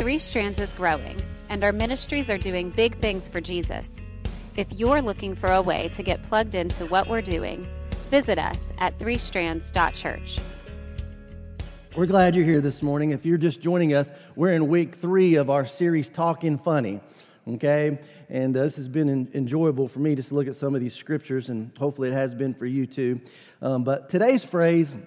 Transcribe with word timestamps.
Three 0.00 0.18
Strands 0.18 0.58
is 0.58 0.72
growing, 0.72 1.20
and 1.50 1.62
our 1.62 1.72
ministries 1.72 2.30
are 2.30 2.38
doing 2.38 2.70
big 2.70 2.98
things 3.00 3.28
for 3.28 3.38
Jesus. 3.38 4.06
If 4.56 4.66
you're 4.72 5.02
looking 5.02 5.34
for 5.34 5.52
a 5.52 5.60
way 5.60 5.90
to 5.90 6.02
get 6.02 6.22
plugged 6.22 6.54
into 6.54 6.86
what 6.86 7.06
we're 7.06 7.20
doing, 7.20 7.68
visit 8.08 8.38
us 8.38 8.72
at 8.78 8.98
threestrands.church. 8.98 10.40
We're 11.94 12.06
glad 12.06 12.34
you're 12.34 12.46
here 12.46 12.62
this 12.62 12.82
morning. 12.82 13.10
If 13.10 13.26
you're 13.26 13.36
just 13.36 13.60
joining 13.60 13.92
us, 13.92 14.10
we're 14.36 14.54
in 14.54 14.68
week 14.68 14.94
three 14.94 15.34
of 15.34 15.50
our 15.50 15.66
series, 15.66 16.08
Talking 16.08 16.56
Funny. 16.56 17.00
Okay? 17.46 17.98
And 18.30 18.56
uh, 18.56 18.62
this 18.62 18.76
has 18.76 18.88
been 18.88 19.28
enjoyable 19.34 19.86
for 19.86 19.98
me 19.98 20.14
just 20.14 20.30
to 20.30 20.34
look 20.34 20.48
at 20.48 20.54
some 20.54 20.74
of 20.74 20.80
these 20.80 20.94
scriptures, 20.94 21.50
and 21.50 21.76
hopefully 21.76 22.08
it 22.08 22.14
has 22.14 22.34
been 22.34 22.54
for 22.54 22.64
you 22.64 22.86
too. 22.86 23.20
Um, 23.60 23.84
but 23.84 24.08
today's 24.08 24.46
phrase, 24.46 24.94
I 24.94 24.98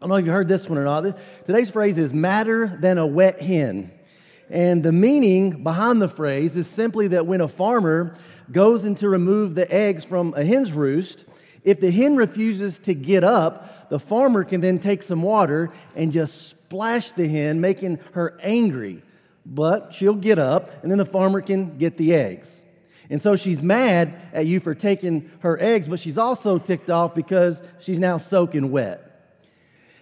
don't 0.00 0.08
know 0.08 0.14
if 0.14 0.24
you 0.24 0.32
heard 0.32 0.48
this 0.48 0.70
one 0.70 0.78
or 0.78 0.84
not. 0.84 1.18
Today's 1.44 1.68
phrase 1.68 1.98
is 1.98 2.14
madder 2.14 2.78
than 2.80 2.96
a 2.96 3.06
wet 3.06 3.42
hen. 3.42 3.92
And 4.50 4.82
the 4.82 4.92
meaning 4.92 5.62
behind 5.62 6.00
the 6.00 6.08
phrase 6.08 6.56
is 6.56 6.66
simply 6.66 7.08
that 7.08 7.26
when 7.26 7.40
a 7.40 7.48
farmer 7.48 8.14
goes 8.50 8.84
in 8.84 8.94
to 8.96 9.08
remove 9.08 9.54
the 9.54 9.70
eggs 9.72 10.04
from 10.04 10.32
a 10.36 10.44
hen's 10.44 10.72
roost, 10.72 11.26
if 11.64 11.80
the 11.80 11.90
hen 11.90 12.16
refuses 12.16 12.78
to 12.80 12.94
get 12.94 13.24
up, 13.24 13.90
the 13.90 13.98
farmer 13.98 14.44
can 14.44 14.60
then 14.60 14.78
take 14.78 15.02
some 15.02 15.22
water 15.22 15.70
and 15.94 16.12
just 16.12 16.48
splash 16.48 17.12
the 17.12 17.28
hen, 17.28 17.60
making 17.60 17.98
her 18.12 18.38
angry. 18.42 19.02
But 19.44 19.92
she'll 19.92 20.14
get 20.14 20.38
up, 20.38 20.82
and 20.82 20.90
then 20.90 20.98
the 20.98 21.06
farmer 21.06 21.40
can 21.40 21.78
get 21.78 21.96
the 21.96 22.14
eggs. 22.14 22.62
And 23.10 23.22
so 23.22 23.36
she's 23.36 23.62
mad 23.62 24.18
at 24.32 24.46
you 24.46 24.60
for 24.60 24.74
taking 24.74 25.30
her 25.40 25.60
eggs, 25.60 25.88
but 25.88 26.00
she's 26.00 26.18
also 26.18 26.58
ticked 26.58 26.90
off 26.90 27.14
because 27.14 27.62
she's 27.80 27.98
now 27.98 28.18
soaking 28.18 28.70
wet. 28.70 29.04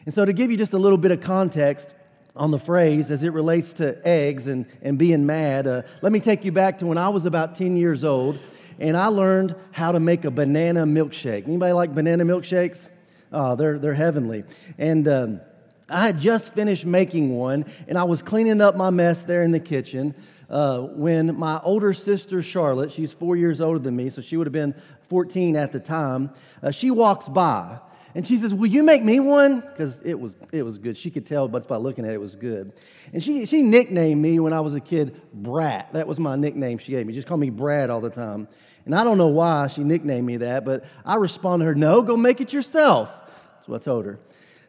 And 0.04 0.14
so, 0.14 0.24
to 0.24 0.32
give 0.32 0.52
you 0.52 0.56
just 0.56 0.72
a 0.72 0.78
little 0.78 0.98
bit 0.98 1.10
of 1.10 1.20
context, 1.20 1.94
on 2.36 2.50
the 2.50 2.58
phrase 2.58 3.10
as 3.10 3.24
it 3.24 3.32
relates 3.32 3.72
to 3.74 3.98
eggs 4.06 4.46
and, 4.46 4.66
and 4.82 4.98
being 4.98 5.26
mad. 5.26 5.66
Uh, 5.66 5.82
let 6.02 6.12
me 6.12 6.20
take 6.20 6.44
you 6.44 6.52
back 6.52 6.78
to 6.78 6.86
when 6.86 6.98
I 6.98 7.08
was 7.08 7.26
about 7.26 7.54
10 7.54 7.76
years 7.76 8.04
old 8.04 8.38
and 8.78 8.96
I 8.96 9.06
learned 9.06 9.54
how 9.72 9.92
to 9.92 10.00
make 10.00 10.24
a 10.24 10.30
banana 10.30 10.84
milkshake. 10.84 11.46
Anybody 11.46 11.72
like 11.72 11.94
banana 11.94 12.24
milkshakes? 12.24 12.88
Oh, 13.32 13.56
they're, 13.56 13.78
they're 13.78 13.94
heavenly. 13.94 14.44
And 14.76 15.08
um, 15.08 15.40
I 15.88 16.06
had 16.06 16.18
just 16.18 16.52
finished 16.52 16.84
making 16.84 17.34
one 17.34 17.64
and 17.88 17.96
I 17.96 18.04
was 18.04 18.20
cleaning 18.20 18.60
up 18.60 18.76
my 18.76 18.90
mess 18.90 19.22
there 19.22 19.42
in 19.42 19.52
the 19.52 19.60
kitchen. 19.60 20.14
Uh, 20.48 20.80
when 20.80 21.36
my 21.38 21.58
older 21.64 21.92
sister 21.92 22.42
Charlotte, 22.42 22.92
she's 22.92 23.12
four 23.12 23.34
years 23.34 23.60
older 23.60 23.80
than 23.80 23.96
me, 23.96 24.10
so 24.10 24.22
she 24.22 24.36
would 24.36 24.46
have 24.46 24.52
been 24.52 24.74
14 25.02 25.56
at 25.56 25.72
the 25.72 25.80
time, 25.80 26.30
uh, 26.62 26.70
she 26.70 26.90
walks 26.90 27.28
by 27.28 27.80
and 28.16 28.26
she 28.26 28.38
says, 28.38 28.54
Will 28.54 28.66
you 28.66 28.82
make 28.82 29.04
me 29.04 29.20
one? 29.20 29.60
Because 29.60 30.00
it 30.00 30.18
was, 30.18 30.38
it 30.50 30.62
was 30.62 30.78
good. 30.78 30.96
She 30.96 31.10
could 31.10 31.26
tell 31.26 31.48
just 31.48 31.68
by 31.68 31.76
looking 31.76 32.06
at 32.06 32.12
it, 32.12 32.14
it 32.14 32.20
was 32.20 32.34
good. 32.34 32.72
And 33.12 33.22
she, 33.22 33.44
she 33.44 33.60
nicknamed 33.60 34.22
me 34.22 34.40
when 34.40 34.54
I 34.54 34.60
was 34.60 34.72
a 34.72 34.80
kid 34.80 35.20
Brat. 35.34 35.92
That 35.92 36.08
was 36.08 36.18
my 36.18 36.34
nickname 36.34 36.78
she 36.78 36.92
gave 36.92 37.06
me. 37.06 37.12
Just 37.12 37.26
call 37.26 37.36
me 37.36 37.50
Brad 37.50 37.90
all 37.90 38.00
the 38.00 38.08
time. 38.08 38.48
And 38.86 38.94
I 38.94 39.04
don't 39.04 39.18
know 39.18 39.26
why 39.26 39.66
she 39.66 39.84
nicknamed 39.84 40.26
me 40.26 40.38
that, 40.38 40.64
but 40.64 40.86
I 41.04 41.16
responded 41.16 41.66
to 41.66 41.68
her, 41.68 41.74
No, 41.74 42.00
go 42.00 42.16
make 42.16 42.40
it 42.40 42.54
yourself. 42.54 43.22
That's 43.56 43.68
what 43.68 43.82
I 43.82 43.84
told 43.84 44.06
her. 44.06 44.18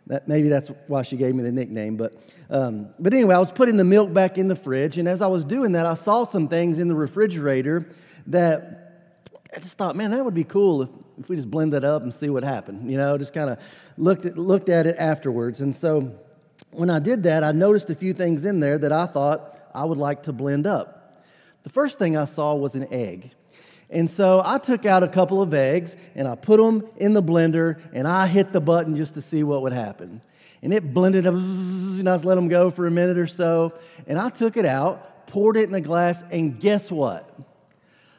That, 0.08 0.28
maybe 0.28 0.50
that's 0.50 0.70
why 0.88 1.04
she 1.04 1.16
gave 1.16 1.34
me 1.34 1.42
the 1.42 1.52
nickname. 1.54 1.95
But, 1.95 2.16
um, 2.50 2.89
but 3.00 3.14
anyway, 3.14 3.36
I 3.36 3.39
was 3.39 3.54
putting 3.54 3.78
the 3.78 3.86
milk 3.86 4.11
back 4.11 4.38
in 4.38 4.50
the 4.50 4.56
fridge. 4.56 4.98
And 4.98 5.08
as 5.08 5.22
I 5.22 5.28
was 5.28 5.45
doing 5.45 5.72
that, 5.72 5.86
I 5.86 5.94
saw 5.94 6.26
some 6.26 6.50
things 6.50 6.80
in 6.80 6.89
the 6.89 6.95
refrigerator 6.95 7.89
that 8.28 8.87
I 9.58 9.60
just 9.60 9.78
thought, 9.78 9.96
man, 9.96 10.12
that 10.12 10.24
would 10.24 10.36
be 10.36 10.44
cool 10.44 10.84
if 10.84 10.90
if 11.20 11.30
we 11.30 11.36
just 11.36 11.50
blend 11.50 11.74
that 11.74 11.84
up 11.84 12.04
and 12.04 12.14
see 12.14 12.30
what 12.30 12.44
happened, 12.44 12.90
you 12.92 12.98
know, 12.98 13.18
just 13.18 13.34
kind 13.34 13.50
of 13.50 13.60
looked 13.98 14.26
at, 14.26 14.38
looked 14.38 14.70
at 14.70 14.86
it 14.86 14.96
afterwards. 14.98 15.62
And 15.62 15.76
so 15.76 16.16
when 16.72 16.90
I 16.90 17.00
did 17.00 17.24
that, 17.24 17.44
I 17.44 17.52
noticed 17.52 17.90
a 17.90 17.96
few 17.96 18.14
things 18.14 18.46
in 18.46 18.60
there 18.60 18.78
that 18.78 18.92
I 18.92 19.08
thought 19.08 19.60
I 19.74 19.86
would 19.86 19.98
like 19.98 20.24
to 20.24 20.34
blend 20.34 20.68
up. 20.68 21.24
The 21.64 21.70
first 21.70 21.98
thing 21.98 22.16
I 22.16 22.26
saw 22.26 22.54
was 22.56 22.76
an 22.76 22.88
egg. 22.94 23.32
And 23.90 24.10
so 24.10 24.42
I 24.44 24.58
took 24.58 24.86
out 24.86 25.02
a 25.02 25.08
couple 25.08 25.42
of 25.42 25.54
eggs 25.54 25.96
and 26.14 26.28
I 26.28 26.36
put 26.36 26.58
them 26.58 26.88
in 26.98 27.14
the 27.14 27.24
blender 27.24 27.82
and 27.94 28.08
I 28.08 28.28
hit 28.28 28.52
the 28.52 28.62
button 28.62 28.96
just 28.96 29.16
to 29.16 29.22
see 29.22 29.44
what 29.44 29.64
would 29.64 29.73
happen. 29.73 30.22
And 30.62 30.73
it 30.73 30.94
blended 30.94 31.28
up, 31.28 31.36
and 31.36 32.10
I 32.10 32.14
just 32.14 32.26
let 32.26 32.34
them 32.34 32.48
go 32.48 32.72
for 32.72 32.88
a 32.88 32.92
minute 32.92 33.20
or 33.20 33.28
so. 33.28 33.73
And 34.08 34.17
I 34.17 34.30
took 34.30 34.58
it 34.58 34.66
out, 34.66 35.28
poured 35.28 35.56
it 35.56 35.70
in 35.70 35.76
a 35.76 35.82
glass, 35.82 36.23
and 36.32 36.60
guess 36.60 36.92
what? 36.92 37.30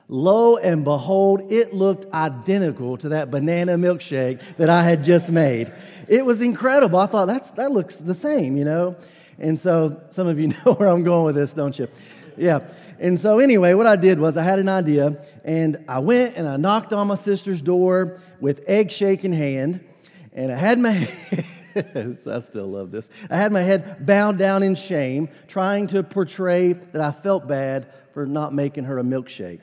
Lo 0.08 0.56
and 0.56 0.84
behold, 0.84 1.52
it 1.52 1.74
looked 1.74 2.12
identical 2.14 2.96
to 2.96 3.10
that 3.10 3.30
banana 3.30 3.76
milkshake 3.76 4.40
that 4.56 4.70
I 4.70 4.82
had 4.82 5.04
just 5.04 5.30
made. 5.30 5.72
It 6.08 6.24
was 6.24 6.40
incredible. 6.40 6.98
I 6.98 7.06
thought 7.06 7.26
that's 7.26 7.50
that 7.52 7.72
looks 7.72 7.98
the 7.98 8.14
same, 8.14 8.56
you 8.56 8.64
know. 8.64 8.96
And 9.38 9.58
so 9.58 10.00
some 10.10 10.26
of 10.26 10.38
you 10.38 10.48
know 10.64 10.72
where 10.74 10.88
I'm 10.88 11.04
going 11.04 11.26
with 11.26 11.34
this, 11.34 11.52
don't 11.52 11.78
you? 11.78 11.88
Yeah. 12.36 12.60
And 12.98 13.20
so 13.20 13.38
anyway, 13.38 13.74
what 13.74 13.86
I 13.86 13.96
did 13.96 14.18
was 14.18 14.36
I 14.36 14.42
had 14.42 14.58
an 14.58 14.68
idea 14.68 15.22
and 15.44 15.84
I 15.88 15.98
went 16.00 16.36
and 16.36 16.48
I 16.48 16.56
knocked 16.56 16.92
on 16.92 17.06
my 17.06 17.14
sister's 17.14 17.60
door 17.60 18.20
with 18.40 18.64
egg 18.66 18.90
shake 18.90 19.24
in 19.24 19.32
hand 19.32 19.84
and 20.32 20.50
I 20.50 20.56
had 20.56 20.78
my 20.78 21.08
I 21.96 22.40
still 22.40 22.66
love 22.66 22.90
this. 22.90 23.08
I 23.30 23.36
had 23.36 23.52
my 23.52 23.62
head 23.62 24.04
bowed 24.04 24.38
down 24.38 24.62
in 24.62 24.74
shame, 24.74 25.28
trying 25.46 25.86
to 25.88 26.02
portray 26.02 26.72
that 26.72 27.00
I 27.00 27.12
felt 27.12 27.46
bad 27.46 27.92
for 28.12 28.26
not 28.26 28.54
making 28.54 28.84
her 28.84 28.98
a 28.98 29.02
milkshake. 29.02 29.60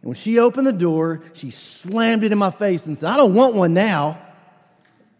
And 0.00 0.10
when 0.10 0.14
she 0.14 0.38
opened 0.38 0.66
the 0.66 0.72
door, 0.72 1.22
she 1.32 1.50
slammed 1.50 2.24
it 2.24 2.32
in 2.32 2.38
my 2.38 2.50
face 2.50 2.86
and 2.86 2.96
said, 2.96 3.10
I 3.10 3.16
don't 3.16 3.34
want 3.34 3.54
one 3.54 3.74
now. 3.74 4.20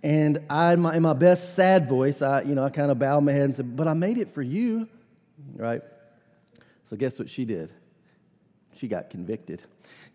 And 0.02 0.42
I, 0.48 0.74
in 0.74 0.80
my, 0.80 0.94
in 0.94 1.02
my 1.02 1.12
best 1.12 1.54
sad 1.54 1.88
voice, 1.88 2.22
I, 2.22 2.42
you 2.42 2.54
know, 2.54 2.62
I 2.62 2.70
kind 2.70 2.90
of 2.90 2.98
bowed 2.98 3.24
my 3.24 3.32
head 3.32 3.42
and 3.42 3.54
said, 3.54 3.76
But 3.76 3.88
I 3.88 3.94
made 3.94 4.18
it 4.18 4.30
for 4.30 4.42
you, 4.42 4.88
right? 5.56 5.82
So 6.84 6.96
guess 6.96 7.18
what 7.18 7.28
she 7.28 7.44
did? 7.44 7.72
She 8.74 8.86
got 8.86 9.10
convicted. 9.10 9.64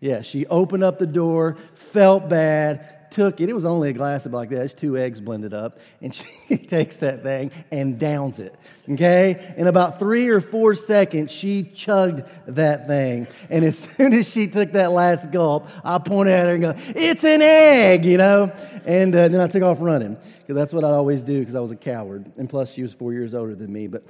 Yeah, 0.00 0.22
she 0.22 0.46
opened 0.46 0.84
up 0.84 0.98
the 0.98 1.06
door, 1.06 1.56
felt 1.74 2.28
bad, 2.28 3.03
took 3.14 3.40
it. 3.40 3.48
It 3.48 3.52
was 3.52 3.64
only 3.64 3.90
a 3.90 3.92
glass 3.92 4.26
of 4.26 4.32
like 4.32 4.50
that. 4.50 4.62
It's 4.62 4.74
two 4.74 4.98
eggs 4.98 5.20
blended 5.20 5.54
up. 5.54 5.78
And 6.02 6.12
she 6.48 6.56
takes 6.56 6.96
that 6.98 7.22
thing 7.22 7.52
and 7.70 7.98
downs 7.98 8.40
it. 8.40 8.54
Okay? 8.90 9.54
In 9.56 9.68
about 9.68 9.98
three 9.98 10.28
or 10.28 10.40
four 10.40 10.74
seconds, 10.74 11.30
she 11.30 11.62
chugged 11.62 12.22
that 12.46 12.86
thing. 12.86 13.28
And 13.48 13.64
as 13.64 13.78
soon 13.96 14.12
as 14.12 14.28
she 14.28 14.48
took 14.48 14.72
that 14.72 14.90
last 14.90 15.30
gulp, 15.30 15.68
I 15.84 15.98
pointed 15.98 16.34
at 16.34 16.46
her 16.46 16.54
and 16.54 16.62
go, 16.62 16.74
It's 16.88 17.24
an 17.24 17.40
egg, 17.40 18.04
you 18.04 18.18
know? 18.18 18.52
And 18.84 19.14
uh, 19.14 19.28
then 19.28 19.40
I 19.40 19.46
took 19.46 19.62
off 19.62 19.78
running 19.80 20.18
because 20.40 20.56
that's 20.56 20.72
what 20.72 20.84
I 20.84 20.90
always 20.90 21.22
do 21.22 21.38
because 21.38 21.54
I 21.54 21.60
was 21.60 21.70
a 21.70 21.76
coward. 21.76 22.30
And 22.36 22.50
plus, 22.50 22.72
she 22.72 22.82
was 22.82 22.92
four 22.92 23.12
years 23.12 23.32
older 23.32 23.54
than 23.54 23.72
me. 23.72 23.86
But 23.86 24.04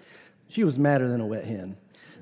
she 0.48 0.64
was 0.64 0.78
madder 0.78 1.08
than 1.08 1.20
a 1.20 1.26
wet 1.26 1.44
hen 1.44 1.76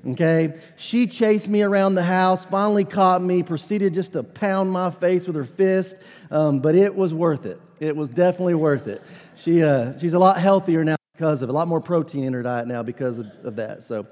okay? 0.07 0.59
She 0.75 1.07
chased 1.07 1.47
me 1.47 1.61
around 1.61 1.95
the 1.95 2.03
house, 2.03 2.45
finally 2.45 2.85
caught 2.85 3.21
me, 3.21 3.43
proceeded 3.43 3.93
just 3.93 4.13
to 4.13 4.23
pound 4.23 4.71
my 4.71 4.89
face 4.89 5.27
with 5.27 5.35
her 5.35 5.45
fist, 5.45 5.97
um, 6.31 6.59
but 6.59 6.75
it 6.75 6.93
was 6.95 7.13
worth 7.13 7.45
it. 7.45 7.59
It 7.79 7.95
was 7.95 8.09
definitely 8.09 8.55
worth 8.55 8.87
it. 8.87 9.01
She, 9.35 9.63
uh, 9.63 9.97
she's 9.97 10.13
a 10.13 10.19
lot 10.19 10.37
healthier 10.37 10.83
now 10.83 10.95
because 11.13 11.41
of 11.41 11.49
a 11.49 11.53
lot 11.53 11.67
more 11.67 11.81
protein 11.81 12.23
in 12.23 12.33
her 12.33 12.43
diet 12.43 12.67
now 12.67 12.83
because 12.83 13.19
of, 13.19 13.27
of 13.43 13.55
that. 13.57 13.83
So, 13.83 14.07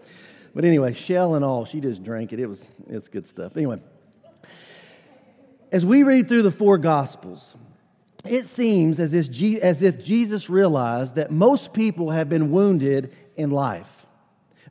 but 0.54 0.66
anyway, 0.66 0.94
shell 0.94 1.36
and 1.36 1.46
all, 1.46 1.66
she 1.66 1.80
just 1.80 2.04
drank 2.04 2.34
it. 2.34 2.40
It 2.40 2.48
was, 2.48 2.68
it's 2.88 3.08
good 3.08 3.26
stuff. 3.26 3.56
Anyway, 3.56 3.80
as 5.72 5.86
we 5.86 6.04
read 6.04 6.28
through 6.28 6.42
the 6.42 6.52
four 6.52 6.78
Gospels, 6.78 7.56
it 8.26 8.46
seems 8.46 9.00
as 9.00 9.14
if, 9.14 9.28
as 9.64 9.82
if 9.82 10.04
Jesus 10.04 10.50
realized 10.50 11.16
that 11.16 11.32
most 11.32 11.74
people 11.74 12.12
have 12.12 12.30
been 12.30 12.52
wounded 12.52 13.14
in 13.36 13.50
life 13.50 14.01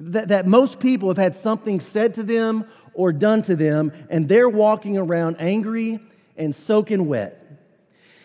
that, 0.00 0.28
that 0.28 0.46
most 0.46 0.80
people 0.80 1.08
have 1.08 1.18
had 1.18 1.36
something 1.36 1.78
said 1.78 2.14
to 2.14 2.22
them 2.22 2.64
or 2.94 3.12
done 3.12 3.42
to 3.42 3.54
them, 3.54 3.92
and 4.08 4.28
they're 4.28 4.48
walking 4.48 4.98
around 4.98 5.36
angry 5.38 6.00
and 6.36 6.54
soaking 6.54 7.06
wet. 7.06 7.36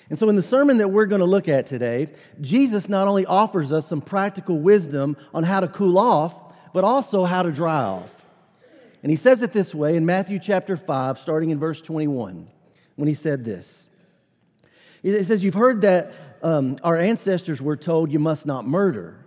And 0.10 0.18
so, 0.18 0.30
in 0.30 0.36
the 0.36 0.44
sermon 0.44 0.78
that 0.78 0.90
we're 0.90 1.08
going 1.08 1.20
to 1.20 1.26
look 1.26 1.48
at 1.48 1.66
today, 1.66 2.08
Jesus 2.40 2.88
not 2.88 3.08
only 3.08 3.26
offers 3.26 3.72
us 3.72 3.88
some 3.88 4.02
practical 4.02 4.58
wisdom 4.60 5.18
on 5.34 5.44
how 5.44 5.60
to 5.60 5.68
cool 5.68 5.98
off, 5.98 6.54
but 6.74 6.84
also 6.84 7.26
how 7.26 7.44
to 7.44 7.52
dry 7.52 7.82
off. 7.82 8.24
And 9.02 9.10
he 9.10 9.16
says 9.16 9.42
it 9.42 9.52
this 9.52 9.74
way 9.74 9.96
in 9.96 10.06
Matthew 10.06 10.40
chapter 10.40 10.78
5, 10.78 11.18
starting 11.18 11.50
in 11.50 11.60
verse 11.60 11.82
21, 11.82 12.48
when 12.96 13.08
he 13.08 13.14
said 13.14 13.46
this. 13.46 13.88
He 15.02 15.24
says, 15.24 15.44
You've 15.44 15.56
heard 15.56 15.82
that 15.82 16.14
um, 16.44 16.78
our 16.84 16.96
ancestors 16.96 17.62
were 17.62 17.78
told 17.78 18.12
you 18.12 18.20
must 18.20 18.46
not 18.46 18.68
murder. 18.68 19.25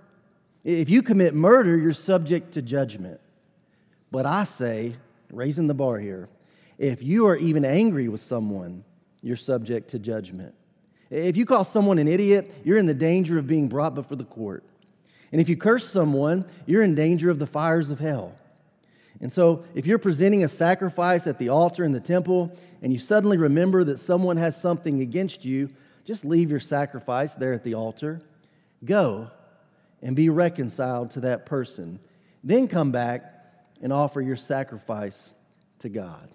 If 0.69 0.91
you 0.91 1.03
commit 1.03 1.35
murder, 1.35 1.79
you're 1.79 1.95
subject 1.95 2.53
to 2.53 2.61
judgment. 2.61 3.21
But 4.11 4.27
I 4.27 4.45
say, 4.45 4.97
raising 5.33 5.67
the 5.67 5.73
bar 5.73 5.99
here, 5.99 6.29
if 6.77 7.03
you 7.03 7.27
are 7.29 7.37
even 7.37 7.65
angry 7.65 8.07
with 8.09 8.21
someone, 8.21 8.85
you're 9.23 9.35
subject 9.35 9.89
to 9.93 9.99
judgment. 9.99 10.55
If 11.09 11.39
you 11.39 11.47
call 11.47 11.65
someone 11.65 11.99
an 11.99 12.07
idiot, 12.07 12.53
you're 12.65 12.77
in 12.77 12.85
the 12.85 12.93
danger 12.93 13.39
of 13.39 13.47
being 13.47 13.69
brought 13.69 13.95
before 13.95 14.19
the 14.19 14.27
court. 14.27 14.63
And 15.33 15.41
if 15.41 15.49
you 15.49 15.57
curse 15.57 15.89
someone, 15.89 16.45
you're 16.67 16.83
in 16.83 16.95
danger 16.95 17.31
of 17.31 17.39
the 17.39 17.47
fires 17.47 17.91
of 17.91 17.99
hell. 17.99 18.35
And 19.23 19.33
so, 19.33 19.65
if 19.75 19.87
you're 19.87 19.99
presenting 19.99 20.45
a 20.45 20.49
sacrifice 20.49 21.27
at 21.27 21.39
the 21.39 21.49
altar 21.49 21.83
in 21.83 21.93
the 21.93 21.99
temple 21.99 22.55
and 22.83 22.93
you 22.93 22.99
suddenly 22.99 23.39
remember 23.39 23.85
that 23.85 24.01
someone 24.01 24.37
has 24.37 24.61
something 24.61 25.01
against 25.01 25.47
you, 25.47 25.71
just 26.05 26.27
leave 26.27 26.51
your 26.51 26.61
sacrifice 26.61 27.35
there 27.35 27.55
at 27.55 27.65
the 27.65 27.73
altar. 27.73 28.21
Go 28.85 29.31
and 30.03 30.15
be 30.15 30.29
reconciled 30.29 31.11
to 31.13 31.21
that 31.21 31.47
person. 31.47 31.99
Then 32.45 32.69
come 32.69 32.93
back 32.93 33.35
and 33.83 33.93
offer 33.93 34.21
your 34.21 34.37
sacrifice 34.37 35.31
to 35.81 35.89
God. 35.89 36.29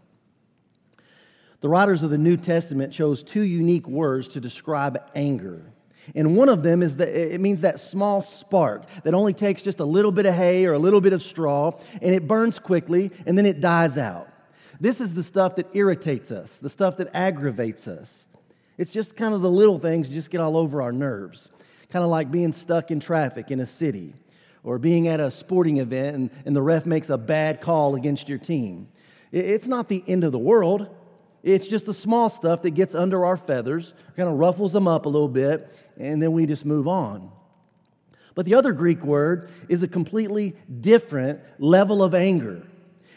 The 1.62 1.70
writers 1.70 2.04
of 2.04 2.10
the 2.10 2.18
New 2.18 2.36
Testament 2.36 2.92
chose 2.92 3.24
two 3.24 3.42
unique 3.42 3.88
words 3.88 4.28
to 4.30 4.42
describe 4.42 5.02
anger. 5.16 5.62
And 6.14 6.36
one 6.36 6.50
of 6.50 6.64
them 6.64 6.84
is 6.84 6.98
that 6.98 7.08
it 7.08 7.40
means 7.40 7.62
that 7.62 7.80
small 7.80 8.22
spark 8.22 8.84
that 9.04 9.14
only 9.14 9.34
takes 9.34 9.64
just 9.64 9.80
a 9.80 9.86
little 9.86 10.12
bit 10.12 10.26
of 10.26 10.34
hay 10.34 10.66
or 10.66 10.74
a 10.74 10.80
little 10.80 11.00
bit 11.00 11.14
of 11.14 11.22
straw 11.22 11.72
and 12.02 12.14
it 12.14 12.28
burns 12.28 12.60
quickly 12.60 13.12
and 13.26 13.38
then 13.38 13.46
it 13.46 13.62
dies 13.62 13.98
out. 13.98 14.28
This 14.82 15.00
is 15.00 15.14
the 15.14 15.24
stuff 15.24 15.56
that 15.56 15.68
irritates 15.74 16.32
us, 16.32 16.60
the 16.60 16.68
stuff 16.70 16.98
that 16.98 17.16
aggravates 17.16 17.88
us. 17.88 18.28
It's 18.78 18.92
just 18.92 19.16
kind 19.16 19.34
of 19.34 19.42
the 19.42 19.50
little 19.50 19.80
things 19.80 20.10
that 20.10 20.16
just 20.16 20.32
get 20.32 20.42
all 20.42 20.58
over 20.58 20.82
our 20.82 20.92
nerves, 20.92 21.48
kind 21.94 22.04
of 22.04 22.10
like 22.10 22.32
being 22.32 22.52
stuck 22.52 22.90
in 22.90 23.00
traffic 23.00 23.52
in 23.52 23.60
a 23.60 23.68
city 23.68 24.16
or 24.64 24.80
being 24.80 25.08
at 25.08 25.20
a 25.20 25.30
sporting 25.30 25.78
event 25.78 26.16
and, 26.16 26.32
and 26.44 26.56
the 26.56 26.62
ref 26.62 26.88
makes 26.88 27.12
a 27.12 27.18
bad 27.20 27.62
call 27.62 27.94
against 27.94 28.28
your 28.28 28.40
team. 28.40 28.88
It's 29.32 29.68
not 29.68 29.90
the 29.90 30.04
end 30.08 30.24
of 30.24 30.32
the 30.32 30.40
world. 30.40 30.90
It's 31.44 31.68
just 31.68 31.86
the 31.86 31.94
small 31.94 32.32
stuff 32.32 32.64
that 32.64 32.72
gets 32.72 32.96
under 32.96 33.24
our 33.26 33.38
feathers, 33.38 33.94
kind 34.16 34.28
of 34.28 34.40
ruffles 34.40 34.74
them 34.74 34.88
up 34.88 35.06
a 35.06 35.10
little 35.10 35.28
bit, 35.28 35.78
and 35.96 36.20
then 36.20 36.32
we 36.32 36.48
just 36.48 36.66
move 36.66 36.88
on. 36.88 37.32
But 38.34 38.48
the 38.48 38.56
other 38.56 38.74
Greek 38.74 39.04
word 39.04 39.52
is 39.70 39.84
a 39.84 39.88
completely 39.88 40.56
different 40.82 41.42
level 41.60 42.02
of 42.02 42.16
anger. 42.16 42.64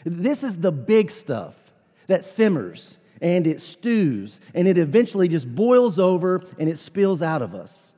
This 0.05 0.43
is 0.43 0.55
the 0.57 0.71
big 0.71 1.09
stuff 1.09 1.71
that 2.05 2.25
simmers 2.25 2.99
and 3.23 3.47
it 3.47 3.59
stews 3.59 4.39
and 4.53 4.67
it 4.67 4.77
eventually 4.77 5.27
just 5.27 5.55
boils 5.55 5.97
over 5.97 6.43
and 6.59 6.69
it 6.69 6.77
spills 6.77 7.23
out 7.23 7.41
of 7.41 7.55
us. 7.55 7.95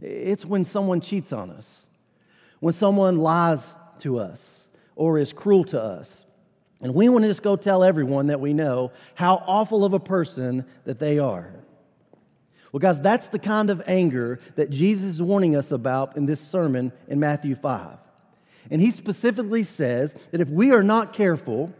It's 0.00 0.44
when 0.44 0.64
someone 0.64 1.00
cheats 1.00 1.32
on 1.32 1.50
us, 1.50 1.86
when 2.60 2.72
someone 2.72 3.18
lies 3.18 3.74
to 4.00 4.18
us 4.18 4.68
or 4.96 5.18
is 5.18 5.32
cruel 5.32 5.64
to 5.64 5.82
us. 5.82 6.24
And 6.80 6.94
we 6.94 7.08
want 7.08 7.24
to 7.24 7.28
just 7.28 7.42
go 7.42 7.56
tell 7.56 7.82
everyone 7.82 8.28
that 8.28 8.40
we 8.40 8.52
know 8.52 8.92
how 9.14 9.42
awful 9.46 9.84
of 9.84 9.92
a 9.92 10.00
person 10.00 10.64
that 10.84 10.98
they 10.98 11.18
are. 11.18 11.52
Well, 12.70 12.80
guys, 12.80 13.00
that's 13.00 13.28
the 13.28 13.38
kind 13.38 13.70
of 13.70 13.82
anger 13.86 14.40
that 14.56 14.70
Jesus 14.70 15.08
is 15.10 15.22
warning 15.22 15.56
us 15.56 15.72
about 15.72 16.16
in 16.16 16.26
this 16.26 16.40
sermon 16.40 16.92
in 17.08 17.18
Matthew 17.18 17.54
5. 17.54 17.98
And 18.70 18.80
he 18.80 18.90
specifically 18.90 19.62
says 19.62 20.14
that 20.30 20.40
if 20.40 20.50
we 20.50 20.72
are 20.72 20.82
not 20.82 21.12
careful, 21.12 21.72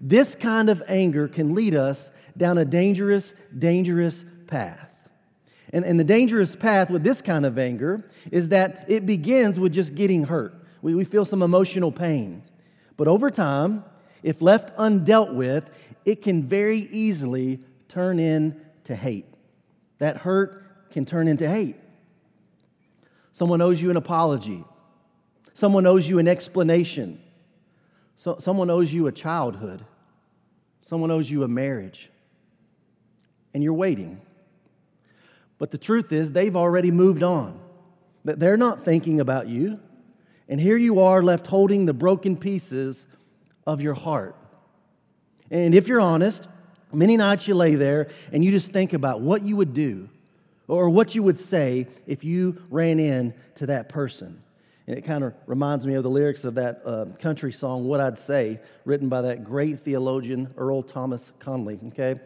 this 0.00 0.34
kind 0.34 0.70
of 0.70 0.82
anger 0.86 1.28
can 1.28 1.54
lead 1.54 1.74
us 1.74 2.10
down 2.36 2.58
a 2.58 2.64
dangerous, 2.64 3.34
dangerous 3.56 4.24
path. 4.46 4.95
And, 5.72 5.84
and 5.84 5.98
the 5.98 6.04
dangerous 6.04 6.54
path 6.54 6.90
with 6.90 7.02
this 7.02 7.20
kind 7.20 7.44
of 7.44 7.58
anger 7.58 8.08
is 8.30 8.50
that 8.50 8.84
it 8.88 9.04
begins 9.04 9.58
with 9.58 9.72
just 9.72 9.94
getting 9.94 10.24
hurt. 10.24 10.54
We, 10.82 10.94
we 10.94 11.04
feel 11.04 11.24
some 11.24 11.42
emotional 11.42 11.90
pain. 11.90 12.42
But 12.96 13.08
over 13.08 13.30
time, 13.30 13.84
if 14.22 14.40
left 14.40 14.76
undealt 14.76 15.34
with, 15.34 15.68
it 16.04 16.22
can 16.22 16.42
very 16.42 16.88
easily 16.90 17.60
turn 17.88 18.18
into 18.18 18.94
hate. 18.94 19.26
That 19.98 20.18
hurt 20.18 20.90
can 20.90 21.04
turn 21.04 21.28
into 21.28 21.48
hate. 21.48 21.76
Someone 23.32 23.60
owes 23.60 23.82
you 23.82 23.90
an 23.90 23.96
apology. 23.96 24.64
Someone 25.52 25.86
owes 25.86 26.08
you 26.08 26.18
an 26.18 26.28
explanation. 26.28 27.20
So, 28.14 28.36
someone 28.38 28.70
owes 28.70 28.92
you 28.92 29.06
a 29.06 29.12
childhood. 29.12 29.84
Someone 30.80 31.10
owes 31.10 31.30
you 31.30 31.42
a 31.42 31.48
marriage. 31.48 32.10
And 33.52 33.62
you're 33.62 33.74
waiting. 33.74 34.20
But 35.58 35.70
the 35.70 35.78
truth 35.78 36.12
is, 36.12 36.32
they've 36.32 36.56
already 36.56 36.90
moved 36.90 37.22
on. 37.22 37.58
That 38.24 38.40
they're 38.40 38.56
not 38.56 38.84
thinking 38.84 39.20
about 39.20 39.48
you. 39.48 39.80
And 40.48 40.60
here 40.60 40.76
you 40.76 41.00
are 41.00 41.22
left 41.22 41.46
holding 41.46 41.86
the 41.86 41.94
broken 41.94 42.36
pieces 42.36 43.06
of 43.66 43.80
your 43.80 43.94
heart. 43.94 44.36
And 45.50 45.74
if 45.74 45.88
you're 45.88 46.00
honest, 46.00 46.46
many 46.92 47.16
nights 47.16 47.48
you 47.48 47.54
lay 47.54 47.74
there 47.74 48.08
and 48.32 48.44
you 48.44 48.50
just 48.50 48.72
think 48.72 48.92
about 48.92 49.20
what 49.20 49.42
you 49.42 49.56
would 49.56 49.74
do 49.74 50.08
or 50.68 50.88
what 50.88 51.14
you 51.14 51.22
would 51.22 51.38
say 51.38 51.86
if 52.06 52.24
you 52.24 52.62
ran 52.70 52.98
in 52.98 53.34
to 53.56 53.66
that 53.66 53.88
person. 53.88 54.42
And 54.86 54.96
it 54.96 55.02
kind 55.02 55.24
of 55.24 55.34
reminds 55.46 55.84
me 55.84 55.94
of 55.94 56.04
the 56.04 56.10
lyrics 56.10 56.44
of 56.44 56.54
that 56.54 56.82
uh, 56.84 57.06
country 57.18 57.52
song, 57.52 57.86
What 57.86 58.00
I'd 58.00 58.18
Say, 58.18 58.60
written 58.84 59.08
by 59.08 59.22
that 59.22 59.42
great 59.42 59.80
theologian, 59.80 60.52
Earl 60.56 60.82
Thomas 60.82 61.32
Conley, 61.40 61.80
okay? 61.88 62.20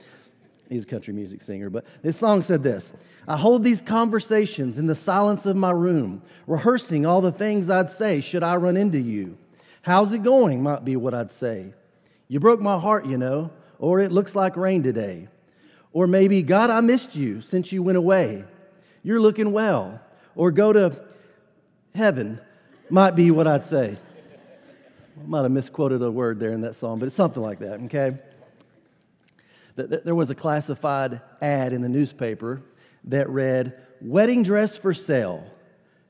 He's 0.71 0.85
a 0.85 0.87
country 0.87 1.13
music 1.13 1.43
singer, 1.43 1.69
but 1.69 1.85
this 2.01 2.17
song 2.17 2.43
said 2.43 2.63
this 2.63 2.93
I 3.27 3.37
hold 3.37 3.65
these 3.65 3.83
conversations 3.83 4.79
in 4.79 4.87
the 4.87 4.95
silence 4.95 5.45
of 5.45 5.57
my 5.57 5.73
room, 5.73 6.23
rehearsing 6.47 7.05
all 7.05 7.21
the 7.21 7.33
things 7.33 7.69
I'd 7.69 7.91
say 7.91 8.21
should 8.21 8.45
I 8.45 8.57
run 8.57 8.77
into 8.77 9.01
you. 9.01 9.37
How's 9.83 10.13
it 10.13 10.23
going? 10.23 10.63
might 10.63 10.85
be 10.85 10.95
what 10.95 11.13
I'd 11.13 11.33
say. 11.33 11.75
You 12.29 12.39
broke 12.39 12.61
my 12.61 12.79
heart, 12.79 13.05
you 13.05 13.19
know, 13.19 13.51
or 13.81 13.99
it 13.99 14.13
looks 14.13 14.37
like 14.37 14.57
rain 14.57 14.85
today. 14.85 15.27
Or 15.93 16.07
maybe, 16.07 16.43
God, 16.43 16.71
I 16.71 16.81
missed 16.81 17.17
you 17.17 17.41
since 17.41 17.73
you 17.73 17.83
went 17.83 17.99
away. 17.99 18.45
You're 19.03 19.21
looking 19.21 19.51
well. 19.51 20.01
Or 20.37 20.53
go 20.53 20.73
to 20.73 21.03
heaven 21.97 22.41
might 22.89 23.17
be 23.17 23.33
what 23.33 23.49
I'd 23.49 23.67
say. 23.67 23.97
I 25.19 25.27
might 25.27 25.43
have 25.43 25.51
misquoted 25.51 26.01
a 26.03 26.11
word 26.11 26.39
there 26.39 26.53
in 26.53 26.61
that 26.61 26.77
song, 26.77 27.01
but 27.01 27.07
it's 27.07 27.17
something 27.17 27.43
like 27.43 27.59
that, 27.59 27.81
okay? 27.87 28.17
There 29.87 30.15
was 30.15 30.31
a 30.31 30.35
classified 30.35 31.21
ad 31.41 31.73
in 31.73 31.81
the 31.83 31.89
newspaper 31.89 32.63
that 33.05 33.29
read, 33.29 33.81
Wedding 34.01 34.43
dress 34.43 34.79
for 34.79 34.95
sale, 34.95 35.47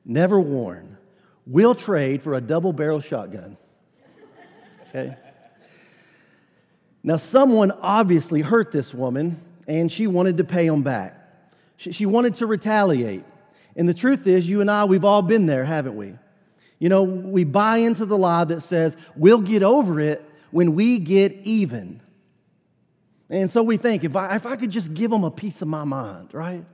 never 0.05 0.41
worn. 0.41 0.97
We'll 1.47 1.75
trade 1.75 2.23
for 2.23 2.35
a 2.35 2.41
double 2.41 2.73
barrel 2.73 3.01
shotgun. 3.01 3.57
Okay? 4.89 5.17
Now, 7.03 7.17
someone 7.17 7.73
obviously 7.81 8.43
hurt 8.43 8.73
this 8.73 8.95
woman 8.95 9.41
and 9.67 9.91
she 9.91 10.07
wanted 10.07 10.37
to 10.37 10.45
pay 10.45 10.67
him 10.67 10.83
back. 10.83 11.17
She 11.77 12.05
wanted 12.05 12.35
to 12.37 12.47
retaliate. 12.47 13.25
And 13.75 13.89
the 13.89 13.95
truth 13.95 14.27
is, 14.27 14.49
you 14.49 14.61
and 14.61 14.71
I, 14.71 14.85
we've 14.85 15.05
all 15.05 15.23
been 15.23 15.47
there, 15.47 15.65
haven't 15.65 15.97
we? 15.97 16.15
You 16.79 16.89
know, 16.89 17.03
we 17.03 17.45
buy 17.45 17.79
into 17.79 18.05
the 18.05 18.19
lie 18.19 18.45
that 18.45 18.61
says 18.61 18.97
we'll 19.17 19.41
get 19.41 19.63
over 19.63 19.99
it 20.01 20.25
when 20.51 20.75
we 20.75 20.99
get 20.99 21.33
even. 21.43 22.01
And 23.31 23.49
so 23.49 23.63
we 23.63 23.77
think 23.77 24.03
if 24.03 24.17
I, 24.17 24.35
if 24.35 24.45
I 24.45 24.57
could 24.57 24.71
just 24.71 24.93
give 24.93 25.11
them 25.11 25.23
a 25.23 25.31
piece 25.31 25.63
of 25.63 25.69
my 25.69 25.85
mind, 25.85 26.31
right? 26.33 26.65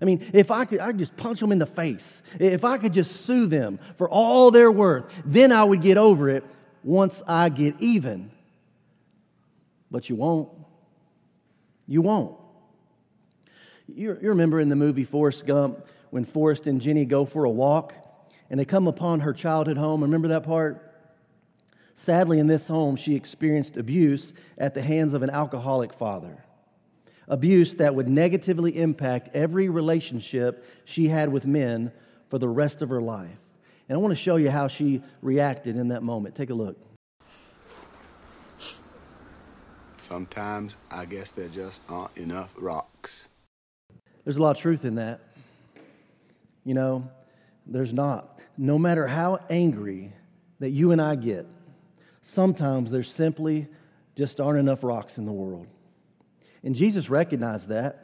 I 0.00 0.04
mean, 0.04 0.24
if 0.32 0.50
I 0.50 0.64
could, 0.64 0.80
I 0.80 0.86
could 0.86 0.98
just 0.98 1.16
punch 1.16 1.40
them 1.40 1.52
in 1.52 1.58
the 1.58 1.66
face. 1.66 2.22
If 2.38 2.64
I 2.64 2.78
could 2.78 2.92
just 2.92 3.26
sue 3.26 3.46
them 3.46 3.78
for 3.96 4.08
all 4.08 4.50
their 4.50 4.70
worth, 4.70 5.12
then 5.24 5.50
I 5.52 5.64
would 5.64 5.82
get 5.82 5.98
over 5.98 6.28
it 6.28 6.44
once 6.82 7.22
I 7.26 7.48
get 7.48 7.74
even. 7.80 8.30
But 9.90 10.08
you 10.08 10.16
won't. 10.16 10.48
You 11.86 12.00
won't. 12.00 12.36
You, 13.88 14.18
you 14.20 14.28
remember 14.30 14.60
in 14.60 14.68
the 14.68 14.76
movie 14.76 15.04
Forrest 15.04 15.46
Gump 15.46 15.84
when 16.10 16.24
Forrest 16.24 16.66
and 16.66 16.80
Jenny 16.80 17.04
go 17.04 17.24
for 17.24 17.44
a 17.44 17.50
walk 17.50 17.92
and 18.50 18.58
they 18.58 18.64
come 18.64 18.86
upon 18.86 19.20
her 19.20 19.32
childhood 19.32 19.76
home. 19.76 20.02
Remember 20.02 20.28
that 20.28 20.44
part? 20.44 20.93
Sadly, 21.94 22.40
in 22.40 22.48
this 22.48 22.68
home, 22.68 22.96
she 22.96 23.14
experienced 23.14 23.76
abuse 23.76 24.34
at 24.58 24.74
the 24.74 24.82
hands 24.82 25.14
of 25.14 25.22
an 25.22 25.30
alcoholic 25.30 25.92
father. 25.92 26.44
Abuse 27.28 27.76
that 27.76 27.94
would 27.94 28.08
negatively 28.08 28.76
impact 28.76 29.30
every 29.32 29.68
relationship 29.68 30.66
she 30.84 31.08
had 31.08 31.30
with 31.30 31.46
men 31.46 31.92
for 32.28 32.38
the 32.38 32.48
rest 32.48 32.82
of 32.82 32.88
her 32.88 33.00
life. 33.00 33.38
And 33.88 33.96
I 33.96 34.00
want 34.00 34.10
to 34.10 34.16
show 34.16 34.36
you 34.36 34.50
how 34.50 34.68
she 34.68 35.02
reacted 35.22 35.76
in 35.76 35.88
that 35.88 36.02
moment. 36.02 36.34
Take 36.34 36.50
a 36.50 36.54
look. 36.54 36.76
Sometimes 39.96 40.76
I 40.90 41.06
guess 41.06 41.32
there 41.32 41.48
just 41.48 41.80
aren't 41.88 42.16
enough 42.18 42.52
rocks. 42.58 43.26
There's 44.24 44.36
a 44.36 44.42
lot 44.42 44.56
of 44.56 44.60
truth 44.60 44.84
in 44.84 44.96
that. 44.96 45.20
You 46.64 46.74
know, 46.74 47.08
there's 47.66 47.92
not. 47.92 48.38
No 48.58 48.78
matter 48.78 49.06
how 49.06 49.38
angry 49.48 50.12
that 50.60 50.70
you 50.70 50.92
and 50.92 51.00
I 51.00 51.14
get, 51.14 51.46
sometimes 52.26 52.90
there 52.90 53.02
simply 53.02 53.68
just 54.16 54.40
aren't 54.40 54.58
enough 54.58 54.82
rocks 54.82 55.18
in 55.18 55.26
the 55.26 55.32
world. 55.32 55.66
And 56.62 56.74
Jesus 56.74 57.10
recognized 57.10 57.68
that. 57.68 58.00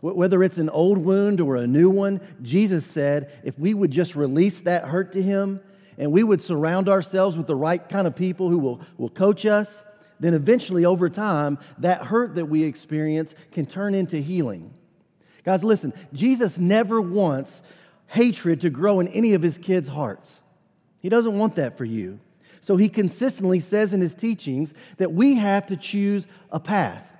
Whether 0.00 0.42
it's 0.42 0.58
an 0.58 0.68
old 0.68 0.98
wound 0.98 1.40
or 1.40 1.54
a 1.54 1.66
new 1.66 1.88
one, 1.88 2.20
Jesus 2.42 2.84
said 2.84 3.32
if 3.44 3.56
we 3.56 3.72
would 3.72 3.92
just 3.92 4.16
release 4.16 4.62
that 4.62 4.86
hurt 4.86 5.12
to 5.12 5.22
Him 5.22 5.60
and 5.96 6.10
we 6.10 6.24
would 6.24 6.42
surround 6.42 6.88
ourselves 6.88 7.36
with 7.36 7.46
the 7.46 7.54
right 7.54 7.88
kind 7.88 8.08
of 8.08 8.16
people 8.16 8.48
who 8.48 8.58
will, 8.58 8.80
will 8.98 9.08
coach 9.08 9.46
us, 9.46 9.84
then 10.18 10.34
eventually 10.34 10.84
over 10.84 11.08
time, 11.08 11.56
that 11.78 12.06
hurt 12.06 12.34
that 12.34 12.46
we 12.46 12.64
experience 12.64 13.36
can 13.52 13.64
turn 13.64 13.94
into 13.94 14.16
healing. 14.16 14.74
Guys, 15.44 15.62
listen, 15.62 15.92
Jesus 16.12 16.58
never 16.58 17.00
wants 17.00 17.62
hatred 18.08 18.60
to 18.62 18.70
grow 18.70 18.98
in 18.98 19.06
any 19.08 19.34
of 19.34 19.42
his 19.42 19.56
kids' 19.56 19.88
hearts. 19.88 20.40
He 20.98 21.08
doesn't 21.08 21.38
want 21.38 21.54
that 21.54 21.78
for 21.78 21.84
you. 21.84 22.18
So 22.62 22.76
he 22.76 22.88
consistently 22.88 23.60
says 23.60 23.92
in 23.92 24.00
his 24.00 24.14
teachings 24.14 24.72
that 24.96 25.12
we 25.12 25.34
have 25.34 25.66
to 25.66 25.76
choose 25.76 26.26
a 26.50 26.58
path, 26.58 27.14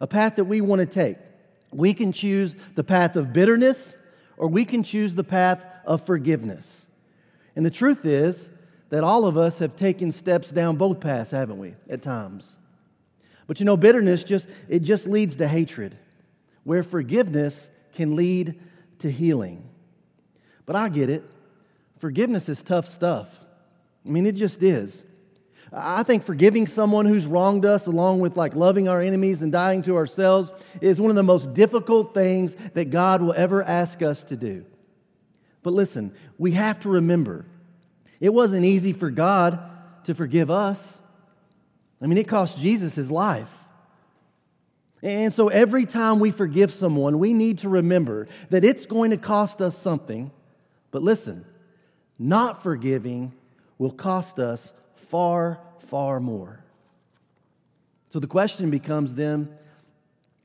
a 0.00 0.08
path 0.08 0.34
that 0.36 0.46
we 0.46 0.60
want 0.60 0.80
to 0.80 0.86
take. 0.86 1.18
We 1.70 1.94
can 1.94 2.10
choose 2.10 2.56
the 2.74 2.82
path 2.82 3.14
of 3.14 3.32
bitterness 3.32 3.96
or 4.36 4.48
we 4.48 4.64
can 4.64 4.82
choose 4.82 5.14
the 5.14 5.22
path 5.22 5.64
of 5.84 6.04
forgiveness. 6.04 6.88
And 7.54 7.64
the 7.64 7.70
truth 7.70 8.04
is, 8.04 8.50
that 8.90 9.02
all 9.04 9.24
of 9.24 9.36
us 9.36 9.58
have 9.58 9.74
taken 9.76 10.12
steps 10.12 10.52
down 10.52 10.76
both 10.76 11.00
paths, 11.00 11.30
haven't 11.30 11.58
we, 11.58 11.74
at 11.88 12.02
times? 12.02 12.58
But 13.46 13.60
you 13.60 13.66
know, 13.66 13.76
bitterness 13.76 14.24
just 14.24 14.48
it 14.68 14.80
just 14.80 15.06
leads 15.06 15.36
to 15.36 15.48
hatred, 15.48 15.96
where 16.64 16.82
forgiveness 16.82 17.70
can 17.94 18.16
lead 18.16 18.60
to 19.00 19.10
healing. 19.10 19.68
But 20.64 20.76
I 20.76 20.88
get 20.88 21.10
it. 21.10 21.24
Forgiveness 21.98 22.48
is 22.48 22.62
tough 22.62 22.86
stuff. 22.86 23.40
I 24.06 24.08
mean, 24.08 24.26
it 24.26 24.36
just 24.36 24.62
is. 24.62 25.04
I 25.72 26.04
think 26.04 26.22
forgiving 26.22 26.66
someone 26.66 27.06
who's 27.06 27.26
wronged 27.26 27.64
us, 27.64 27.86
along 27.86 28.20
with 28.20 28.36
like 28.36 28.54
loving 28.54 28.88
our 28.88 29.00
enemies 29.00 29.42
and 29.42 29.50
dying 29.50 29.82
to 29.82 29.96
ourselves, 29.96 30.52
is 30.80 31.00
one 31.00 31.10
of 31.10 31.16
the 31.16 31.22
most 31.22 31.54
difficult 31.54 32.14
things 32.14 32.54
that 32.74 32.90
God 32.90 33.20
will 33.20 33.34
ever 33.36 33.62
ask 33.62 34.00
us 34.02 34.22
to 34.24 34.36
do. 34.36 34.64
But 35.62 35.72
listen, 35.72 36.14
we 36.38 36.52
have 36.52 36.80
to 36.80 36.88
remember 36.88 37.44
it 38.20 38.32
wasn't 38.32 38.64
easy 38.64 38.92
for 38.92 39.10
God 39.10 39.58
to 40.04 40.14
forgive 40.14 40.50
us. 40.50 41.00
I 42.00 42.06
mean, 42.06 42.18
it 42.18 42.28
cost 42.28 42.58
Jesus 42.58 42.94
his 42.94 43.10
life. 43.10 43.64
And 45.02 45.32
so 45.34 45.48
every 45.48 45.84
time 45.84 46.20
we 46.20 46.30
forgive 46.30 46.72
someone, 46.72 47.18
we 47.18 47.32
need 47.32 47.58
to 47.58 47.68
remember 47.68 48.28
that 48.50 48.64
it's 48.64 48.86
going 48.86 49.10
to 49.10 49.16
cost 49.16 49.60
us 49.60 49.76
something. 49.76 50.30
But 50.90 51.02
listen, 51.02 51.44
not 52.18 52.62
forgiving 52.62 53.32
will 53.78 53.90
cost 53.90 54.38
us 54.38 54.72
far, 54.94 55.60
far 55.80 56.20
more. 56.20 56.64
So 58.08 58.18
the 58.18 58.26
question 58.26 58.70
becomes 58.70 59.14
then 59.14 59.56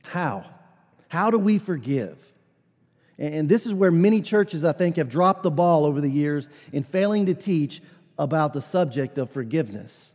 how? 0.02 0.44
How 1.08 1.30
do 1.30 1.38
we 1.38 1.58
forgive? 1.58 2.32
And 3.18 3.48
this 3.48 3.66
is 3.66 3.74
where 3.74 3.90
many 3.90 4.20
churches, 4.20 4.64
I 4.64 4.72
think, 4.72 4.96
have 4.96 5.08
dropped 5.08 5.42
the 5.42 5.50
ball 5.50 5.84
over 5.84 6.00
the 6.00 6.10
years 6.10 6.48
in 6.72 6.82
failing 6.82 7.26
to 7.26 7.34
teach 7.34 7.82
about 8.18 8.52
the 8.52 8.62
subject 8.62 9.18
of 9.18 9.30
forgiveness. 9.30 10.14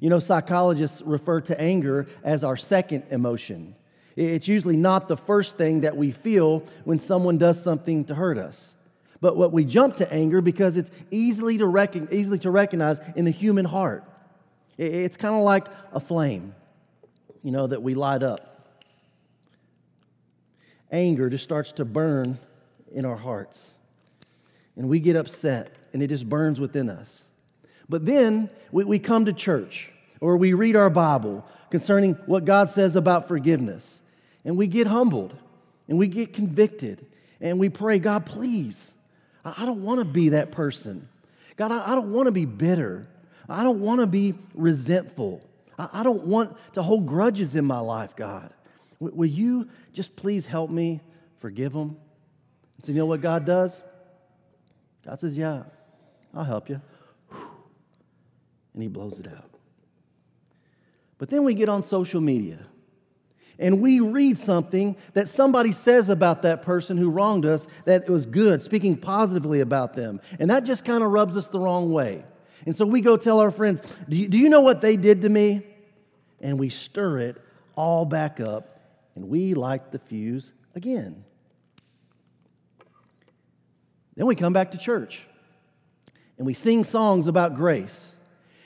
You 0.00 0.10
know, 0.10 0.18
psychologists 0.18 1.02
refer 1.02 1.40
to 1.42 1.60
anger 1.60 2.06
as 2.22 2.44
our 2.44 2.56
second 2.56 3.04
emotion. 3.10 3.74
It's 4.14 4.48
usually 4.48 4.76
not 4.76 5.08
the 5.08 5.16
first 5.16 5.58
thing 5.58 5.80
that 5.80 5.96
we 5.96 6.10
feel 6.10 6.62
when 6.84 6.98
someone 6.98 7.38
does 7.38 7.62
something 7.62 8.04
to 8.06 8.14
hurt 8.14 8.38
us. 8.38 8.76
But 9.20 9.36
what 9.36 9.52
we 9.52 9.64
jump 9.64 9.96
to 9.96 10.12
anger 10.12 10.40
because 10.40 10.76
it's 10.76 10.90
easily 11.10 11.58
to, 11.58 12.08
easily 12.10 12.38
to 12.40 12.50
recognize 12.50 13.00
in 13.14 13.24
the 13.24 13.30
human 13.30 13.64
heart. 13.64 14.04
It's 14.78 15.16
kind 15.16 15.34
of 15.34 15.42
like 15.42 15.66
a 15.92 16.00
flame, 16.00 16.54
you 17.42 17.50
know, 17.50 17.66
that 17.66 17.82
we 17.82 17.94
light 17.94 18.22
up. 18.22 18.74
Anger 20.92 21.30
just 21.30 21.44
starts 21.44 21.72
to 21.72 21.84
burn 21.84 22.38
in 22.92 23.04
our 23.04 23.16
hearts. 23.16 23.72
And 24.76 24.88
we 24.88 25.00
get 25.00 25.16
upset, 25.16 25.74
and 25.94 26.02
it 26.02 26.08
just 26.08 26.28
burns 26.28 26.60
within 26.60 26.90
us. 26.90 27.28
But 27.88 28.04
then 28.04 28.50
we, 28.70 28.84
we 28.84 28.98
come 28.98 29.24
to 29.24 29.32
church 29.32 29.92
or 30.20 30.36
we 30.36 30.52
read 30.52 30.76
our 30.76 30.90
Bible 30.90 31.44
concerning 31.70 32.14
what 32.26 32.44
God 32.44 32.70
says 32.70 32.96
about 32.96 33.28
forgiveness, 33.28 34.02
and 34.44 34.56
we 34.56 34.66
get 34.66 34.86
humbled 34.86 35.36
and 35.88 35.98
we 35.98 36.06
get 36.06 36.32
convicted 36.32 37.06
and 37.40 37.58
we 37.58 37.68
pray, 37.68 37.98
God, 37.98 38.24
please, 38.24 38.92
I 39.56 39.66
don't 39.66 39.82
want 39.82 40.00
to 40.00 40.04
be 40.04 40.30
that 40.30 40.50
person. 40.50 41.08
God, 41.56 41.72
I 41.72 41.94
don't 41.94 42.12
want 42.12 42.26
to 42.26 42.32
be 42.32 42.44
bitter. 42.44 43.08
I 43.48 43.62
don't 43.62 43.80
want 43.80 44.00
to 44.00 44.06
be 44.06 44.34
resentful. 44.54 45.42
I 45.78 46.02
don't 46.02 46.26
want 46.26 46.56
to 46.72 46.82
hold 46.82 47.06
grudges 47.06 47.54
in 47.54 47.64
my 47.64 47.80
life, 47.80 48.16
God. 48.16 48.52
Will 48.98 49.26
you 49.26 49.68
just 49.92 50.16
please 50.16 50.46
help 50.46 50.70
me 50.70 51.00
forgive 51.36 51.72
them? 51.72 51.96
So, 52.82 52.92
you 52.92 52.98
know 52.98 53.06
what 53.06 53.20
God 53.20 53.44
does? 53.44 53.82
God 55.04 55.20
says, 55.20 55.36
Yeah, 55.36 55.64
I'll 56.34 56.44
help 56.44 56.68
you 56.68 56.80
and 58.76 58.82
he 58.82 58.88
blows 58.88 59.18
it 59.18 59.26
out. 59.26 59.50
But 61.18 61.30
then 61.30 61.44
we 61.44 61.54
get 61.54 61.70
on 61.70 61.82
social 61.82 62.20
media 62.20 62.58
and 63.58 63.80
we 63.80 64.00
read 64.00 64.38
something 64.38 64.96
that 65.14 65.28
somebody 65.28 65.72
says 65.72 66.10
about 66.10 66.42
that 66.42 66.62
person 66.62 66.96
who 66.96 67.10
wronged 67.10 67.46
us 67.46 67.66
that 67.86 68.02
it 68.02 68.10
was 68.10 68.26
good, 68.26 68.62
speaking 68.62 68.96
positively 68.96 69.60
about 69.60 69.94
them. 69.94 70.20
And 70.38 70.50
that 70.50 70.64
just 70.64 70.84
kind 70.84 71.02
of 71.02 71.10
rubs 71.10 71.36
us 71.36 71.46
the 71.46 71.58
wrong 71.58 71.90
way. 71.90 72.24
And 72.66 72.76
so 72.76 72.84
we 72.84 73.00
go 73.00 73.16
tell 73.16 73.40
our 73.40 73.50
friends, 73.50 73.82
do 74.08 74.16
you, 74.16 74.28
do 74.28 74.36
you 74.36 74.48
know 74.48 74.60
what 74.60 74.80
they 74.80 74.96
did 74.96 75.22
to 75.22 75.28
me? 75.28 75.62
And 76.40 76.58
we 76.58 76.68
stir 76.68 77.18
it 77.18 77.36
all 77.76 78.04
back 78.04 78.40
up 78.40 78.80
and 79.14 79.28
we 79.28 79.54
light 79.54 79.90
the 79.90 79.98
fuse 79.98 80.52
again. 80.74 81.24
Then 84.16 84.26
we 84.26 84.34
come 84.34 84.52
back 84.52 84.72
to 84.72 84.78
church 84.78 85.26
and 86.36 86.46
we 86.46 86.52
sing 86.52 86.84
songs 86.84 87.26
about 87.26 87.54
grace 87.54 88.16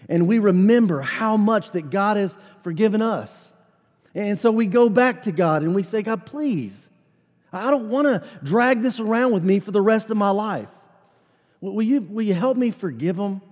and 0.09 0.27
we 0.27 0.39
remember 0.39 1.01
how 1.01 1.37
much 1.37 1.73
that 1.73 1.91
God 1.91 2.17
has 2.17 2.39
forgiven 2.63 3.03
us. 3.03 3.50
And 4.15 4.39
so 4.39 4.51
we 4.51 4.67
go 4.67 4.89
back 4.89 5.23
to 5.23 5.33
God 5.33 5.63
and 5.63 5.75
we 5.75 5.83
say, 5.83 6.03
God, 6.03 6.27
please, 6.27 6.91
I 7.53 7.71
don't 7.71 7.89
want 7.89 8.07
to 8.07 8.23
drag 8.43 8.83
this 8.83 9.01
around 9.01 9.33
with 9.33 9.45
me 9.45 9.61
for 9.61 9.71
the 9.71 9.83
rest 9.83 10.11
of 10.11 10.17
my 10.17 10.31
life. 10.31 10.71
Will 11.61 11.83
you, 11.83 12.01
will 12.01 12.23
you 12.23 12.35
help 12.35 12.57
me 12.57 12.71
forgive 12.71 13.17
him? 13.17 13.43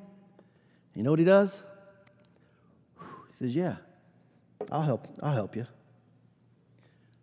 You 0.95 1.03
know 1.03 1.11
what 1.11 1.19
he 1.19 1.25
does? 1.25 1.63
He 2.99 3.35
says, 3.35 3.55
Yeah, 3.55 3.77
I'll 4.73 4.83
help, 4.83 5.07
I'll 5.23 5.35
help 5.35 5.55
you. 5.55 5.67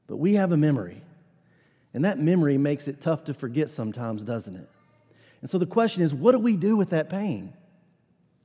But 0.07 0.17
we 0.17 0.35
have 0.35 0.51
a 0.51 0.57
memory. 0.57 1.01
And 1.93 2.05
that 2.05 2.19
memory 2.19 2.57
makes 2.57 2.87
it 2.87 2.99
tough 2.99 3.23
to 3.25 3.33
forget 3.33 3.69
sometimes, 3.69 4.23
doesn't 4.23 4.55
it? 4.55 4.69
And 5.41 5.49
so 5.49 5.57
the 5.57 5.65
question 5.65 6.03
is, 6.03 6.13
what 6.13 6.33
do 6.33 6.39
we 6.39 6.57
do 6.57 6.75
with 6.75 6.89
that 6.89 7.09
pain? 7.09 7.53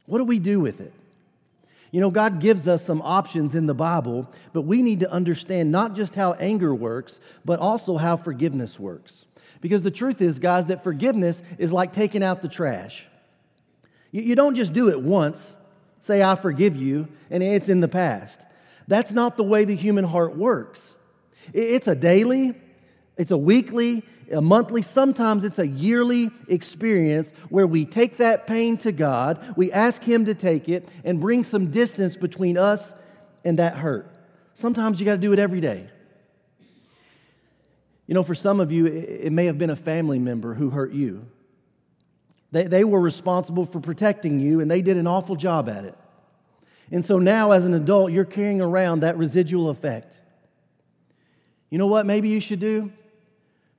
What 0.07 0.19
do 0.19 0.25
we 0.25 0.39
do 0.39 0.61
with 0.61 0.81
it? 0.81 0.93
You 1.91 2.01
know, 2.01 2.11
God 2.11 2.41
gives 2.41 2.69
us 2.69 2.85
some 2.85 3.03
options 3.03 3.55
in 3.55 3.67
the 3.67 3.75
Bible, 3.75 4.31
but 4.53 4.63
we 4.63 4.81
need 4.83 5.01
to 5.01 5.11
understand 5.11 5.73
not 5.73 5.95
just 5.95 6.15
how 6.15 6.35
anger 6.35 6.75
works, 6.75 7.21
but 7.45 7.59
also 7.59 7.97
how 7.97 8.17
forgiveness 8.17 8.79
works. 8.79 9.27
Because 9.61 9.83
the 9.83 9.91
truth 9.91 10.21
is, 10.21 10.39
guys, 10.39 10.67
that 10.67 10.85
forgiveness 10.85 11.43
is 11.59 11.73
like 11.73 11.93
taking 11.93 12.23
out 12.23 12.43
the 12.43 12.49
trash. 12.49 13.07
You, 14.13 14.35
don't 14.35 14.55
just 14.55 14.73
do 14.73 14.89
it 14.89 15.01
once, 15.01 15.57
say, 16.01 16.23
I 16.23 16.35
forgive 16.35 16.77
you, 16.77 17.09
and 17.31 17.43
it's 17.43 17.69
in 17.69 17.81
the 17.81 17.89
past. 17.89 18.45
That's 18.89 19.13
not 19.13 19.37
the 19.37 19.45
way 19.45 19.65
the 19.65 19.77
human 19.77 20.05
heart 20.05 20.37
works. 20.37 20.97
It's 21.53 21.87
a 21.87 21.95
daily, 21.95 22.55
it's 23.17 23.31
a 23.31 23.39
weekly, 23.39 24.03
a 24.31 24.41
monthly, 24.41 24.83
sometimes 24.83 25.45
it's 25.45 25.59
a 25.59 25.67
yearly 25.67 26.31
experience 26.49 27.33
where 27.49 27.67
we 27.67 27.85
take 27.85 28.19
that 28.19 28.47
pain 28.47 28.77
to 28.79 28.93
God, 28.93 29.55
we 29.57 29.73
ask 29.73 30.03
Him 30.03 30.25
to 30.27 30.35
take 30.35 30.69
it, 30.69 30.89
and 31.05 31.21
bring 31.21 31.45
some 31.45 31.71
distance 31.71 32.17
between 32.17 32.57
us 32.57 32.95
and 33.45 33.59
that 33.59 33.77
hurt. 33.77 34.15
Sometimes 34.55 35.01
you 35.01 35.07
got 35.07 35.13
to 35.13 35.19
do 35.19 35.33
it 35.33 35.39
every 35.39 35.61
day. 35.61 35.89
You 38.07 38.15
know, 38.15 38.23
for 38.23 38.35
some 38.35 38.61
of 38.61 38.73
you, 38.73 38.87
it 38.87 39.33
may 39.33 39.47
have 39.47 39.59
been 39.59 39.71
a 39.71 39.77
family 39.77 40.19
member 40.19 40.55
who 40.55 40.71
hurt 40.71 40.93
you. 40.93 41.27
They, 42.53 42.65
they 42.65 42.85
were 42.85 43.01
responsible 43.01 43.65
for 43.67 43.81
protecting 43.81 44.41
you, 44.41 44.61
and 44.61 44.71
they 44.71 44.83
did 44.83 44.97
an 44.97 45.07
awful 45.07 45.37
job 45.37 45.69
at 45.69 45.85
it. 45.85 45.97
And 46.91 47.05
so 47.05 47.21
now, 47.21 47.53
as 47.53 47.65
an 47.65 47.75
adult, 47.75 48.11
you're 48.11 48.25
carrying 48.25 48.61
around 48.61 49.01
that 49.01 49.17
residual 49.17 49.71
effect. 49.71 50.21
You 51.71 51.79
know 51.79 51.87
what 51.87 52.05
maybe 52.05 52.29
you 52.29 52.41
should 52.41 52.59
do? 52.59 52.93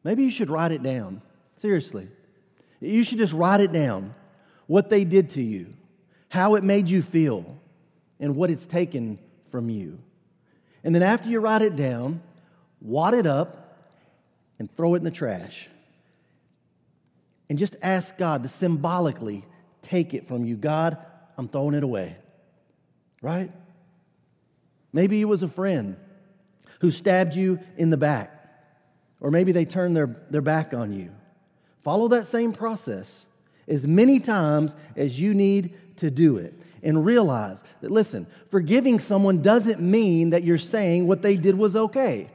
Maybe 0.03 0.23
you 0.23 0.31
should 0.31 0.49
write 0.49 0.71
it 0.71 0.83
down. 0.83 1.21
Seriously. 1.57 2.07
You 2.79 3.03
should 3.03 3.19
just 3.19 3.33
write 3.33 3.61
it 3.61 3.71
down 3.71 4.13
what 4.65 4.89
they 4.89 5.03
did 5.03 5.29
to 5.31 5.41
you, 5.41 5.73
how 6.29 6.55
it 6.55 6.63
made 6.63 6.89
you 6.89 7.01
feel, 7.01 7.59
and 8.19 8.35
what 8.35 8.49
it's 8.49 8.65
taken 8.65 9.19
from 9.51 9.69
you. 9.69 9.99
And 10.83 10.95
then 10.95 11.03
after 11.03 11.29
you 11.29 11.39
write 11.39 11.61
it 11.61 11.75
down, 11.75 12.21
wad 12.79 13.13
it 13.13 13.27
up 13.27 13.77
and 14.57 14.75
throw 14.75 14.95
it 14.95 14.99
in 14.99 15.03
the 15.03 15.11
trash. 15.11 15.69
And 17.49 17.59
just 17.59 17.75
ask 17.81 18.17
God 18.17 18.43
to 18.43 18.49
symbolically 18.49 19.45
take 19.81 20.13
it 20.13 20.25
from 20.25 20.45
you. 20.45 20.55
God, 20.55 20.97
I'm 21.37 21.47
throwing 21.47 21.75
it 21.75 21.83
away. 21.83 22.15
Right? 23.21 23.51
Maybe 24.93 25.21
it 25.21 25.25
was 25.25 25.43
a 25.43 25.47
friend 25.47 25.97
who 26.79 26.91
stabbed 26.91 27.35
you 27.35 27.59
in 27.77 27.89
the 27.89 27.97
back 27.97 28.40
or 29.21 29.31
maybe 29.31 29.51
they 29.51 29.65
turn 29.65 29.93
their, 29.93 30.07
their 30.29 30.41
back 30.41 30.73
on 30.73 30.91
you. 30.91 31.11
Follow 31.81 32.09
that 32.09 32.25
same 32.25 32.51
process 32.51 33.27
as 33.67 33.87
many 33.87 34.19
times 34.19 34.75
as 34.95 35.19
you 35.19 35.33
need 35.33 35.73
to 35.97 36.11
do 36.11 36.37
it. 36.37 36.53
And 36.83 37.05
realize 37.05 37.63
that, 37.81 37.91
listen, 37.91 38.25
forgiving 38.49 38.97
someone 38.97 39.43
doesn't 39.43 39.79
mean 39.79 40.31
that 40.31 40.43
you're 40.43 40.57
saying 40.57 41.07
what 41.07 41.21
they 41.21 41.37
did 41.37 41.55
was 41.55 41.75
okay. 41.75 42.31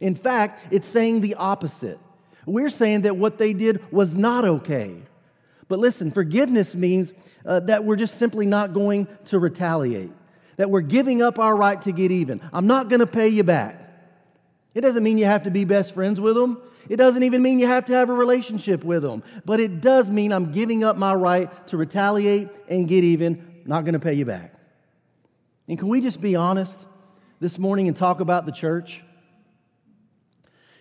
In 0.00 0.16
fact, 0.16 0.66
it's 0.72 0.88
saying 0.88 1.20
the 1.20 1.36
opposite. 1.36 2.00
We're 2.44 2.70
saying 2.70 3.02
that 3.02 3.16
what 3.16 3.38
they 3.38 3.52
did 3.52 3.92
was 3.92 4.16
not 4.16 4.44
okay. 4.44 5.00
But 5.68 5.78
listen, 5.78 6.10
forgiveness 6.10 6.74
means 6.74 7.12
uh, 7.46 7.60
that 7.60 7.84
we're 7.84 7.96
just 7.96 8.16
simply 8.16 8.46
not 8.46 8.72
going 8.72 9.06
to 9.26 9.38
retaliate, 9.38 10.10
that 10.56 10.70
we're 10.70 10.80
giving 10.80 11.22
up 11.22 11.38
our 11.38 11.56
right 11.56 11.80
to 11.82 11.92
get 11.92 12.10
even. 12.10 12.40
I'm 12.52 12.66
not 12.66 12.88
going 12.88 13.00
to 13.00 13.06
pay 13.06 13.28
you 13.28 13.44
back. 13.44 13.83
It 14.74 14.80
doesn't 14.80 15.04
mean 15.04 15.18
you 15.18 15.26
have 15.26 15.44
to 15.44 15.50
be 15.50 15.64
best 15.64 15.94
friends 15.94 16.20
with 16.20 16.34
them. 16.34 16.60
It 16.88 16.96
doesn't 16.96 17.22
even 17.22 17.42
mean 17.42 17.58
you 17.58 17.68
have 17.68 17.84
to 17.86 17.94
have 17.94 18.10
a 18.10 18.12
relationship 18.12 18.82
with 18.82 19.02
them. 19.02 19.22
But 19.44 19.60
it 19.60 19.80
does 19.80 20.10
mean 20.10 20.32
I'm 20.32 20.50
giving 20.50 20.82
up 20.82 20.96
my 20.98 21.14
right 21.14 21.66
to 21.68 21.76
retaliate 21.76 22.48
and 22.68 22.88
get 22.88 23.04
even, 23.04 23.62
not 23.64 23.84
going 23.84 23.94
to 23.94 24.00
pay 24.00 24.14
you 24.14 24.24
back. 24.24 24.52
And 25.68 25.78
can 25.78 25.88
we 25.88 26.00
just 26.00 26.20
be 26.20 26.36
honest 26.36 26.86
this 27.40 27.58
morning 27.58 27.88
and 27.88 27.96
talk 27.96 28.20
about 28.20 28.46
the 28.46 28.52
church? 28.52 29.04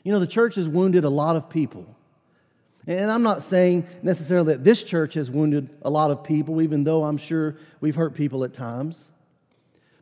You 0.04 0.12
know, 0.12 0.20
the 0.20 0.28
church 0.28 0.56
has 0.56 0.68
wounded 0.68 1.06
a 1.06 1.10
lot 1.10 1.36
of 1.36 1.50
people. 1.50 1.96
And 2.86 3.10
I'm 3.10 3.24
not 3.24 3.42
saying 3.42 3.88
necessarily 4.02 4.54
that 4.54 4.64
this 4.64 4.84
church 4.84 5.14
has 5.14 5.32
wounded 5.32 5.70
a 5.84 5.90
lot 5.90 6.12
of 6.12 6.24
people, 6.24 6.62
even 6.62 6.84
though 6.84 7.04
I'm 7.04 7.18
sure 7.18 7.56
we've 7.80 7.96
hurt 7.96 8.14
people 8.14 8.44
at 8.44 8.54
times. 8.54 9.12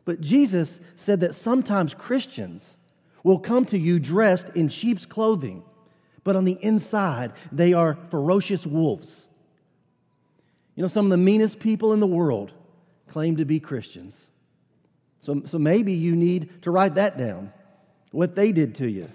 But 0.04 0.20
Jesus 0.20 0.80
said 0.96 1.20
that 1.20 1.34
sometimes 1.34 1.94
Christians 1.94 2.76
will 3.22 3.38
come 3.38 3.64
to 3.66 3.78
you 3.78 3.98
dressed 3.98 4.50
in 4.50 4.68
sheep's 4.68 5.06
clothing, 5.06 5.62
but 6.24 6.36
on 6.36 6.44
the 6.44 6.58
inside, 6.60 7.32
they 7.50 7.72
are 7.72 7.94
ferocious 8.10 8.66
wolves. 8.66 9.28
You 10.74 10.82
know, 10.82 10.88
some 10.88 11.06
of 11.06 11.10
the 11.10 11.16
meanest 11.16 11.58
people 11.60 11.92
in 11.92 12.00
the 12.00 12.06
world 12.06 12.52
claim 13.08 13.36
to 13.36 13.44
be 13.44 13.60
Christians. 13.60 14.28
So, 15.20 15.42
so 15.44 15.58
maybe 15.58 15.92
you 15.92 16.16
need 16.16 16.62
to 16.62 16.70
write 16.70 16.96
that 16.96 17.16
down 17.16 17.52
what 18.10 18.34
they 18.34 18.52
did 18.52 18.74
to 18.76 18.90
you, 18.90 19.08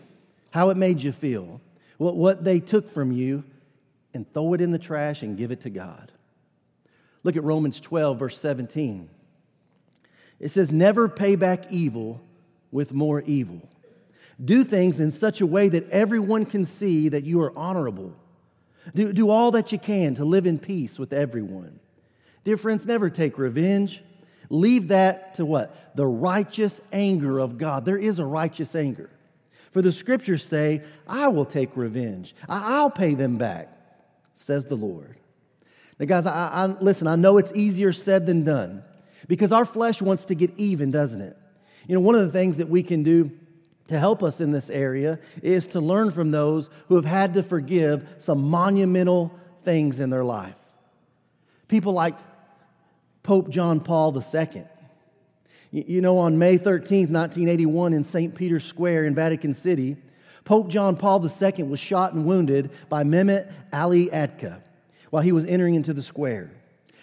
how 0.52 0.70
it 0.70 0.78
made 0.78 1.02
you 1.02 1.12
feel, 1.12 1.62
what, 1.98 2.16
what 2.16 2.44
they 2.44 2.60
took 2.60 2.90
from 2.90 3.12
you, 3.12 3.44
and 4.14 4.32
throw 4.34 4.54
it 4.54 4.62
in 4.62 4.72
the 4.72 4.80
trash 4.80 5.22
and 5.22 5.38
give 5.38 5.52
it 5.52 5.62
to 5.62 5.70
God. 5.70 6.12
Look 7.24 7.36
at 7.36 7.44
Romans 7.44 7.80
12, 7.80 8.18
verse 8.18 8.40
17. 8.40 9.10
It 10.40 10.50
says, 10.50 10.72
Never 10.72 11.10
pay 11.10 11.36
back 11.36 11.72
evil 11.72 12.22
with 12.72 12.94
more 12.94 13.22
evil. 13.22 13.68
Do 14.44 14.64
things 14.64 15.00
in 15.00 15.12
such 15.12 15.42
a 15.42 15.46
way 15.46 15.70
that 15.70 15.90
everyone 15.90 16.46
can 16.46 16.66
see 16.66 17.10
that 17.10 17.24
you 17.24 17.42
are 17.42 17.58
honorable. 17.58 18.16
Do, 18.94 19.12
do 19.12 19.30
all 19.30 19.52
that 19.52 19.72
you 19.72 19.80
can 19.80 20.16
to 20.16 20.26
live 20.26 20.46
in 20.46 20.60
peace 20.60 21.00
with 21.00 21.12
everyone. 21.12 21.80
Dear 22.44 22.58
friends, 22.58 22.86
never 22.86 23.10
take 23.10 23.38
revenge. 23.38 24.04
Leave 24.50 24.90
that 24.90 25.34
to 25.36 25.46
what? 25.46 25.96
The 25.96 26.06
righteous 26.06 26.80
anger 26.94 27.40
of 27.40 27.58
God. 27.58 27.84
There 27.84 27.98
is 27.98 28.20
a 28.20 28.26
righteous 28.26 28.76
anger. 28.76 29.10
For 29.72 29.82
the 29.82 29.92
scriptures 29.92 30.46
say, 30.46 30.84
I 31.08 31.28
will 31.28 31.46
take 31.46 31.76
revenge, 31.76 32.36
I'll 32.48 32.90
pay 32.90 33.14
them 33.14 33.38
back, 33.38 33.70
says 34.34 34.66
the 34.66 34.76
Lord. 34.76 35.18
Now, 36.00 36.06
guys, 36.06 36.26
I, 36.26 36.48
I, 36.48 36.66
listen, 36.66 37.08
I 37.08 37.16
know 37.16 37.38
it's 37.38 37.52
easier 37.54 37.92
said 37.92 38.28
than 38.28 38.44
done 38.44 38.84
because 39.28 39.52
our 39.52 39.66
flesh 39.66 40.02
wants 40.02 40.26
to 40.26 40.36
get 40.36 40.52
even, 40.58 40.92
doesn't 40.92 41.22
it? 41.22 41.36
You 41.88 41.96
know, 41.96 42.02
one 42.02 42.16
of 42.16 42.22
the 42.22 42.32
things 42.32 42.58
that 42.58 42.70
we 42.70 42.84
can 42.84 43.04
do 43.04 43.32
to 43.88 44.00
help 44.00 44.24
us 44.24 44.42
in 44.42 44.52
this 44.52 44.70
area 44.70 45.20
is 45.42 45.68
to 45.68 45.80
learn 45.80 46.12
from 46.12 46.32
those 46.32 46.70
who 46.88 46.96
have 46.96 47.06
had 47.06 47.34
to 47.36 47.44
forgive 47.44 48.08
some 48.18 48.50
monumental 48.50 49.38
things 49.64 50.00
in 50.00 50.10
their 50.10 50.24
life. 50.24 50.60
People 51.68 51.94
like 51.94 52.16
Pope 53.24 53.50
John 53.50 53.80
Paul 53.80 54.18
II. 54.18 54.64
You 55.72 56.00
know, 56.02 56.18
on 56.18 56.38
May 56.38 56.58
13th, 56.58 57.10
1981, 57.10 57.94
in 57.94 58.04
St. 58.04 58.34
Peter's 58.34 58.64
Square 58.64 59.06
in 59.06 59.14
Vatican 59.14 59.54
City, 59.54 59.98
Pope 60.46 60.70
John 60.70 60.96
Paul 60.96 61.26
II 61.26 61.64
was 61.64 61.80
shot 61.80 62.14
and 62.14 62.26
wounded 62.26 62.72
by 62.88 63.04
Mehmet 63.04 63.52
Ali 63.74 64.08
Agca 64.08 64.62
while 65.10 65.22
he 65.22 65.34
was 65.34 65.46
entering 65.46 65.76
into 65.76 65.94
the 65.94 66.02
square. 66.02 66.50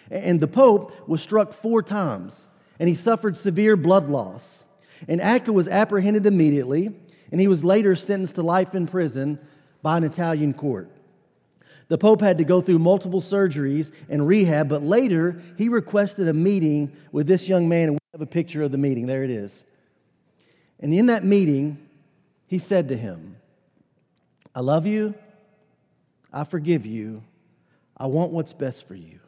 And 0.09 0.39
the 0.39 0.47
Pope 0.47 1.07
was 1.07 1.21
struck 1.21 1.53
four 1.53 1.83
times, 1.83 2.47
and 2.79 2.89
he 2.89 2.95
suffered 2.95 3.37
severe 3.37 3.75
blood 3.77 4.09
loss. 4.09 4.63
And 5.07 5.21
Agca 5.21 5.53
was 5.53 5.67
apprehended 5.67 6.25
immediately, 6.25 6.93
and 7.31 7.41
he 7.41 7.47
was 7.47 7.63
later 7.63 7.95
sentenced 7.95 8.35
to 8.35 8.41
life 8.41 8.75
in 8.75 8.87
prison 8.87 9.39
by 9.81 9.97
an 9.97 10.03
Italian 10.03 10.53
court. 10.53 10.89
The 11.87 11.97
Pope 11.97 12.21
had 12.21 12.39
to 12.39 12.43
go 12.43 12.61
through 12.61 12.79
multiple 12.79 13.21
surgeries 13.21 13.91
and 14.09 14.27
rehab, 14.27 14.69
but 14.69 14.81
later 14.81 15.41
he 15.57 15.69
requested 15.69 16.27
a 16.27 16.33
meeting 16.33 16.91
with 17.11 17.27
this 17.27 17.47
young 17.47 17.69
man, 17.69 17.89
and 17.89 17.93
we 17.93 17.99
have 18.13 18.21
a 18.21 18.25
picture 18.25 18.63
of 18.63 18.71
the 18.71 18.77
meeting. 18.77 19.05
There 19.05 19.23
it 19.23 19.29
is. 19.29 19.65
And 20.79 20.93
in 20.93 21.05
that 21.07 21.23
meeting, 21.23 21.77
he 22.47 22.57
said 22.57 22.89
to 22.89 22.97
him, 22.97 23.37
I 24.53 24.61
love 24.61 24.85
you, 24.85 25.13
I 26.33 26.43
forgive 26.43 26.85
you, 26.85 27.23
I 27.97 28.07
want 28.07 28.31
what's 28.31 28.53
best 28.53 28.87
for 28.87 28.95
you. 28.95 29.19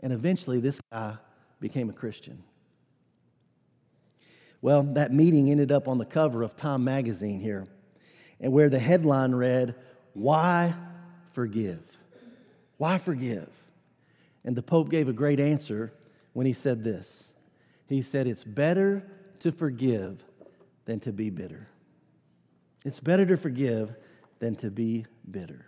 And 0.00 0.12
eventually, 0.12 0.60
this 0.60 0.80
guy 0.92 1.16
became 1.60 1.90
a 1.90 1.92
Christian. 1.92 2.42
Well, 4.60 4.82
that 4.82 5.12
meeting 5.12 5.50
ended 5.50 5.70
up 5.70 5.86
on 5.86 5.98
the 5.98 6.04
cover 6.04 6.42
of 6.42 6.56
Time 6.56 6.84
magazine 6.84 7.40
here, 7.40 7.66
and 8.40 8.52
where 8.52 8.68
the 8.68 8.78
headline 8.78 9.34
read, 9.34 9.74
Why 10.14 10.74
Forgive? 11.30 11.98
Why 12.78 12.98
forgive? 12.98 13.48
And 14.44 14.56
the 14.56 14.62
Pope 14.62 14.88
gave 14.88 15.08
a 15.08 15.12
great 15.12 15.40
answer 15.40 15.92
when 16.32 16.46
he 16.46 16.52
said 16.52 16.82
this 16.82 17.32
He 17.86 18.02
said, 18.02 18.26
It's 18.26 18.44
better 18.44 19.04
to 19.40 19.52
forgive 19.52 20.24
than 20.84 21.00
to 21.00 21.12
be 21.12 21.30
bitter. 21.30 21.68
It's 22.84 23.00
better 23.00 23.26
to 23.26 23.36
forgive 23.36 23.94
than 24.38 24.54
to 24.56 24.70
be 24.70 25.06
bitter. 25.30 25.66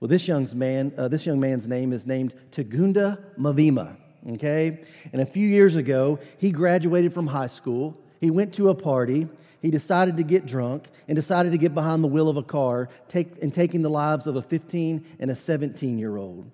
Well, 0.00 0.08
this, 0.08 0.26
young 0.26 0.48
man, 0.54 0.92
uh, 0.98 1.08
this 1.08 1.24
young 1.24 1.38
man's 1.40 1.68
name 1.68 1.92
is 1.92 2.06
named 2.06 2.34
Tagunda 2.50 3.22
Mavima 3.38 3.96
okay? 4.32 4.84
And 5.12 5.20
a 5.20 5.26
few 5.26 5.46
years 5.46 5.76
ago, 5.76 6.18
he 6.38 6.50
graduated 6.50 7.12
from 7.12 7.26
high 7.26 7.46
school. 7.46 7.96
He 8.20 8.30
went 8.30 8.54
to 8.54 8.68
a 8.70 8.74
party. 8.74 9.28
He 9.60 9.70
decided 9.70 10.16
to 10.18 10.22
get 10.22 10.46
drunk 10.46 10.88
and 11.08 11.16
decided 11.16 11.52
to 11.52 11.58
get 11.58 11.74
behind 11.74 12.04
the 12.04 12.08
wheel 12.08 12.28
of 12.28 12.36
a 12.36 12.42
car 12.42 12.88
take, 13.08 13.42
and 13.42 13.52
taking 13.52 13.82
the 13.82 13.90
lives 13.90 14.26
of 14.26 14.36
a 14.36 14.42
15 14.42 15.04
and 15.18 15.30
a 15.30 15.34
17 15.34 15.98
year 15.98 16.16
old. 16.16 16.50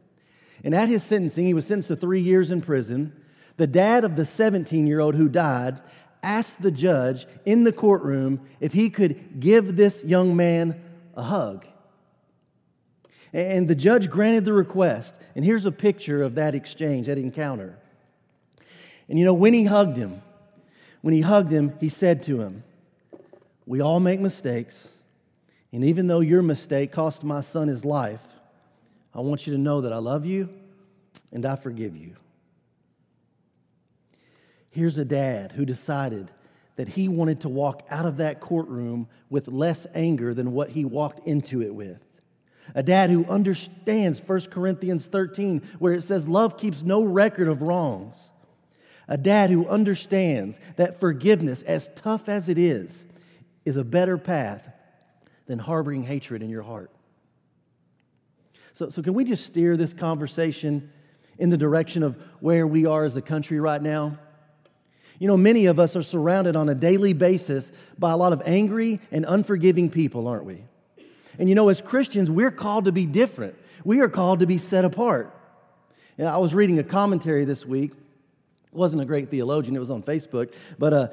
And 0.63 0.75
at 0.75 0.89
his 0.89 1.03
sentencing, 1.03 1.47
he 1.47 1.55
was 1.55 1.67
sentenced 1.67 1.89
to 1.89 1.97
three 1.97 2.21
years 2.21 2.51
in 2.51 2.61
prison. 2.61 3.13
The 3.57 3.67
dad 3.67 4.05
of 4.05 4.17
the 4.17 4.25
17 4.25 4.87
year 4.87 5.01
old 5.01 5.15
who 5.15 5.29
died 5.29 5.81
asked 6.23 6.61
the 6.61 6.71
judge 6.71 7.27
in 7.45 7.65
the 7.65 7.73
courtroom 7.73 8.41
if 8.61 8.73
he 8.73 8.91
could 8.91 9.41
give 9.41 9.77
this 9.77 10.05
young 10.05 10.37
man 10.37 10.81
a 11.17 11.23
hug. 11.23 11.67
And 13.33 13.69
the 13.69 13.75
judge 13.75 14.11
granted 14.11 14.45
the 14.45 14.53
request. 14.53 15.21
And 15.37 15.45
here's 15.45 15.67
a 15.67 15.73
picture 15.73 16.23
of 16.23 16.35
that 16.35 16.55
exchange, 16.55 17.07
that 17.07 17.19
encounter. 17.19 17.79
And 19.09 19.19
you 19.19 19.25
know, 19.25 19.35
when 19.35 19.55
he 19.55 19.65
hugged 19.65 19.97
him, 19.97 20.23
when 21.01 21.15
he 21.15 21.21
hugged 21.21 21.53
him, 21.53 21.75
he 21.81 21.89
said 21.89 22.23
to 22.25 22.41
him, 22.41 22.65
We 23.67 23.81
all 23.81 24.01
make 24.01 24.21
mistakes. 24.21 24.93
And 25.73 25.85
even 25.85 26.09
though 26.09 26.21
your 26.21 26.43
mistake 26.43 26.91
cost 26.93 27.23
my 27.23 27.41
son 27.41 27.69
his 27.69 27.85
life, 27.85 28.23
I 29.15 29.21
want 29.21 29.47
you 29.47 29.53
to 29.53 29.59
know 29.59 29.83
that 29.83 29.93
I 29.93 29.99
love 29.99 30.27
you 30.27 30.49
and 31.33 31.47
I 31.47 31.57
forgive 31.57 31.97
you. 31.97 32.17
Here's 34.71 34.99
a 34.99 35.05
dad 35.05 35.53
who 35.53 35.65
decided 35.65 36.31
that 36.77 36.89
he 36.89 37.09
wanted 37.09 37.41
to 37.41 37.49
walk 37.49 37.83
out 37.91 38.07
of 38.07 38.17
that 38.19 38.41
courtroom 38.41 39.09
with 39.29 39.49
less 39.49 39.87
anger 39.95 40.33
than 40.33 40.53
what 40.53 40.71
he 40.71 40.85
walked 40.85 41.27
into 41.27 41.63
it 41.63 41.75
with 41.75 42.05
a 42.75 42.83
dad 42.83 43.11
who 43.11 43.25
understands 43.27 44.21
1 44.25 44.43
Corinthians 44.51 45.07
13, 45.07 45.63
where 45.79 45.93
it 45.93 46.03
says, 46.03 46.29
Love 46.29 46.57
keeps 46.57 46.83
no 46.83 47.03
record 47.03 47.49
of 47.49 47.63
wrongs. 47.63 48.31
A 49.09 49.17
dad 49.17 49.51
who 49.51 49.67
understands 49.69 50.61
that 50.77 51.01
forgiveness, 51.01 51.63
as 51.63 51.91
tough 51.97 52.29
as 52.29 52.49
it 52.49 52.59
is, 52.59 53.05
is 53.65 53.77
a 53.77 53.85
better 53.85 54.17
path 54.17 54.69
than 55.47 55.59
harboring 55.59 56.05
hatred 56.05 56.43
in 56.43 56.51
your 56.51 56.63
heart. 56.63 56.91
So, 58.73 58.89
so 58.89 59.03
can 59.03 59.15
we 59.15 59.25
just 59.25 59.45
steer 59.45 59.77
this 59.77 59.93
conversation 59.93 60.93
in 61.39 61.51
the 61.51 61.57
direction 61.57 62.03
of 62.03 62.17
where 62.39 62.67
we 62.67 62.87
are 62.87 63.05
as 63.05 63.17
a 63.17 63.23
country 63.23 63.59
right 63.59 63.83
now? 63.83 64.19
You 65.19 65.29
know, 65.29 65.37
many 65.37 65.67
of 65.67 65.79
us 65.79 65.97
are 65.97 66.03
surrounded 66.03 66.57
on 66.57 66.69
a 66.69 66.75
daily 66.75 67.13
basis 67.13 67.73
by 67.99 68.13
a 68.13 68.17
lot 68.17 68.33
of 68.33 68.43
angry 68.47 69.01
and 69.11 69.27
unforgiving 69.29 69.91
people, 69.91 70.29
aren't 70.29 70.45
we? 70.45 70.65
And 71.39 71.49
you 71.49 71.55
know, 71.55 71.69
as 71.69 71.81
Christians, 71.81 72.31
we're 72.31 72.51
called 72.51 72.87
to 72.87 72.93
be 72.93 73.07
different. 73.07 73.57
We 73.85 74.01
are 74.01 74.09
called 74.09 74.41
to 74.41 74.47
be 74.47 74.59
set 74.59 74.85
apart. 74.85 75.35
And 76.19 76.29
I 76.29 76.39
was 76.39 76.55
reading 76.55 76.79
a 76.79 76.85
commentary 76.85 77.45
this 77.45 77.65
week. 77.65 77.93
It 77.93 78.77
wasn't 78.77 79.03
a 79.03 79.05
great 79.05 79.31
theologian, 79.31 79.75
it 79.75 79.81
was 79.81 79.91
on 79.91 80.03
Facebook, 80.03 80.55
but 80.79 80.93
uh, 80.93 81.09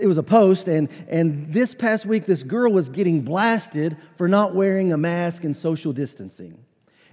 it 0.00 0.06
was 0.06 0.16
a 0.16 0.22
post. 0.22 0.66
And, 0.66 0.88
and 1.08 1.52
this 1.52 1.74
past 1.74 2.06
week, 2.06 2.24
this 2.24 2.42
girl 2.42 2.72
was 2.72 2.88
getting 2.88 3.20
blasted 3.20 3.98
for 4.16 4.28
not 4.28 4.54
wearing 4.54 4.92
a 4.92 4.96
mask 4.96 5.44
and 5.44 5.54
social 5.54 5.92
distancing. 5.92 6.64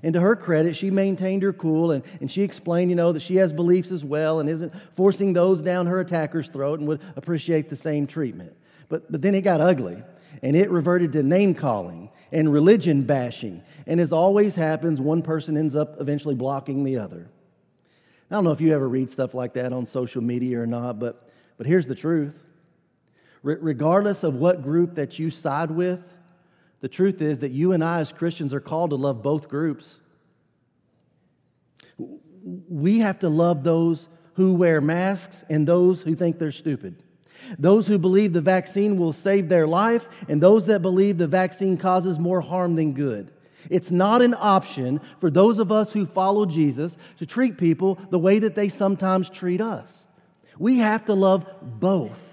And 0.01 0.13
to 0.13 0.21
her 0.21 0.35
credit, 0.35 0.77
she 0.77 0.91
maintained 0.91 1.43
her 1.43 1.51
cool 1.51 1.91
and, 1.91 2.03
and 2.21 2.31
she 2.31 2.43
explained, 2.43 2.89
you 2.89 2.95
know, 2.95 3.11
that 3.11 3.21
she 3.21 3.35
has 3.37 3.51
beliefs 3.51 3.91
as 3.91 4.05
well 4.05 4.39
and 4.39 4.47
isn't 4.47 4.73
forcing 4.93 5.33
those 5.33 5.61
down 5.61 5.87
her 5.87 5.99
attacker's 5.99 6.47
throat 6.47 6.79
and 6.79 6.87
would 6.87 7.01
appreciate 7.17 7.69
the 7.69 7.75
same 7.75 8.07
treatment. 8.07 8.55
But, 8.87 9.11
but 9.11 9.21
then 9.21 9.35
it 9.35 9.41
got 9.41 9.59
ugly 9.59 10.01
and 10.41 10.55
it 10.55 10.69
reverted 10.69 11.11
to 11.13 11.23
name 11.23 11.53
calling 11.53 12.09
and 12.31 12.51
religion 12.51 13.03
bashing. 13.03 13.63
And 13.87 13.99
as 13.99 14.13
always 14.13 14.55
happens, 14.55 15.01
one 15.01 15.21
person 15.21 15.57
ends 15.57 15.75
up 15.75 15.99
eventually 15.99 16.35
blocking 16.35 16.83
the 16.83 16.97
other. 16.97 17.29
I 18.29 18.35
don't 18.35 18.43
know 18.43 18.51
if 18.51 18.61
you 18.61 18.73
ever 18.73 18.87
read 18.87 19.09
stuff 19.09 19.33
like 19.33 19.53
that 19.53 19.73
on 19.73 19.85
social 19.85 20.21
media 20.21 20.59
or 20.59 20.67
not, 20.67 20.99
but, 20.99 21.29
but 21.57 21.65
here's 21.65 21.87
the 21.87 21.95
truth 21.95 22.45
regardless 23.41 24.23
of 24.23 24.35
what 24.35 24.61
group 24.61 24.95
that 24.95 25.17
you 25.17 25.31
side 25.31 25.71
with, 25.71 26.03
the 26.81 26.89
truth 26.89 27.21
is 27.21 27.39
that 27.39 27.51
you 27.51 27.71
and 27.71 27.83
I, 27.83 27.99
as 27.99 28.11
Christians, 28.11 28.53
are 28.53 28.59
called 28.59 28.89
to 28.91 28.95
love 28.95 29.21
both 29.21 29.49
groups. 29.49 30.01
We 31.97 32.99
have 32.99 33.19
to 33.19 33.29
love 33.29 33.63
those 33.63 34.07
who 34.33 34.53
wear 34.53 34.79
masks 34.81 35.43
and 35.49 35.67
those 35.67 36.01
who 36.01 36.15
think 36.15 36.39
they're 36.39 36.51
stupid. 36.51 37.03
Those 37.57 37.87
who 37.87 37.97
believe 37.97 38.33
the 38.33 38.41
vaccine 38.41 38.97
will 38.97 39.13
save 39.13 39.49
their 39.49 39.67
life, 39.67 40.09
and 40.27 40.41
those 40.41 40.65
that 40.67 40.81
believe 40.81 41.17
the 41.17 41.27
vaccine 41.27 41.77
causes 41.77 42.19
more 42.19 42.41
harm 42.41 42.75
than 42.75 42.93
good. 42.93 43.31
It's 43.69 43.91
not 43.91 44.21
an 44.21 44.35
option 44.37 45.01
for 45.17 45.29
those 45.29 45.59
of 45.59 45.71
us 45.71 45.91
who 45.91 46.05
follow 46.05 46.45
Jesus 46.45 46.97
to 47.17 47.25
treat 47.25 47.57
people 47.57 47.99
the 48.09 48.19
way 48.19 48.39
that 48.39 48.55
they 48.55 48.69
sometimes 48.69 49.29
treat 49.29 49.61
us. 49.61 50.07
We 50.57 50.77
have 50.77 51.05
to 51.05 51.13
love 51.13 51.45
both. 51.61 52.25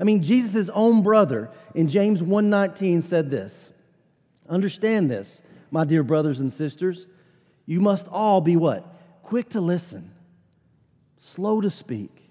I 0.00 0.04
mean, 0.04 0.22
Jesus' 0.22 0.68
own 0.70 1.02
brother 1.02 1.50
in 1.74 1.88
James 1.88 2.22
1:19 2.22 3.02
said 3.02 3.30
this. 3.30 3.70
Understand 4.48 5.10
this, 5.10 5.42
my 5.70 5.84
dear 5.84 6.02
brothers 6.02 6.40
and 6.40 6.52
sisters. 6.52 7.06
You 7.64 7.80
must 7.80 8.08
all 8.08 8.40
be 8.40 8.56
what? 8.56 8.84
Quick 9.22 9.50
to 9.50 9.60
listen, 9.60 10.10
slow 11.18 11.60
to 11.60 11.70
speak, 11.70 12.30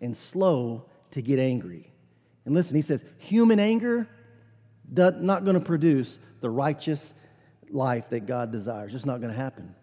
and 0.00 0.16
slow 0.16 0.84
to 1.12 1.22
get 1.22 1.38
angry. 1.38 1.92
And 2.44 2.54
listen, 2.54 2.76
he 2.76 2.82
says, 2.82 3.04
human 3.18 3.60
anger 3.60 4.08
not 4.94 5.44
going 5.44 5.54
to 5.54 5.60
produce 5.60 6.18
the 6.40 6.50
righteous 6.50 7.14
life 7.70 8.10
that 8.10 8.26
God 8.26 8.50
desires. 8.50 8.94
It's 8.94 9.06
not 9.06 9.20
going 9.20 9.32
to 9.32 9.38
happen. 9.38 9.74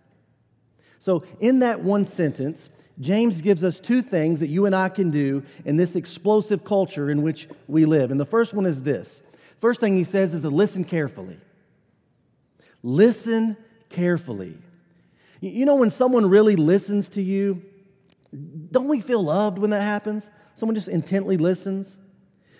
So, 1.00 1.24
in 1.40 1.60
that 1.60 1.82
one 1.82 2.04
sentence, 2.06 2.70
James 3.00 3.40
gives 3.42 3.64
us 3.64 3.80
two 3.80 4.02
things 4.02 4.42
that 4.42 4.50
you 4.50 4.66
and 4.66 4.76
I 4.76 4.90
can 4.90 5.10
do 5.10 5.44
in 5.64 5.78
this 5.78 5.96
explosive 5.96 6.66
culture 6.66 7.10
in 7.10 7.22
which 7.22 7.48
we 7.68 7.86
live. 7.86 8.12
And 8.12 8.20
the 8.20 8.26
first 8.26 8.54
one 8.54 8.66
is 8.66 8.84
this 8.84 9.22
first 9.60 9.80
thing 9.80 9.96
he 9.96 10.04
says 10.04 10.34
is 10.34 10.42
to 10.42 10.50
listen 10.50 10.84
carefully. 10.84 11.40
Listen 12.84 13.58
carefully. 13.90 14.58
You 15.42 15.66
know, 15.66 15.76
when 15.76 15.90
someone 15.90 16.30
really 16.30 16.58
listens 16.58 17.10
to 17.10 17.22
you, 17.22 17.62
don't 18.72 18.88
we 18.88 19.00
feel 19.00 19.24
loved 19.24 19.58
when 19.58 19.70
that 19.72 19.84
happens? 19.84 20.30
Someone 20.60 20.76
just 20.76 20.90
intently 20.90 21.38
listens. 21.38 21.96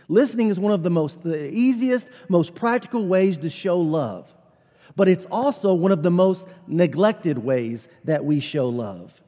Listening 0.08 0.48
is 0.48 0.58
one 0.58 0.72
of 0.72 0.84
the 0.84 0.90
most, 0.90 1.22
the 1.22 1.52
easiest, 1.54 2.08
most 2.30 2.56
practical 2.56 3.06
ways 3.06 3.38
to 3.40 3.50
show 3.50 3.78
love. 3.78 4.34
But 4.96 5.10
it's 5.10 5.26
also 5.26 5.74
one 5.74 5.92
of 5.92 6.02
the 6.02 6.10
most 6.10 6.48
neglected 6.66 7.40
ways 7.40 7.90
that 8.06 8.24
we 8.24 8.40
show 8.40 8.70
love. 8.70 9.22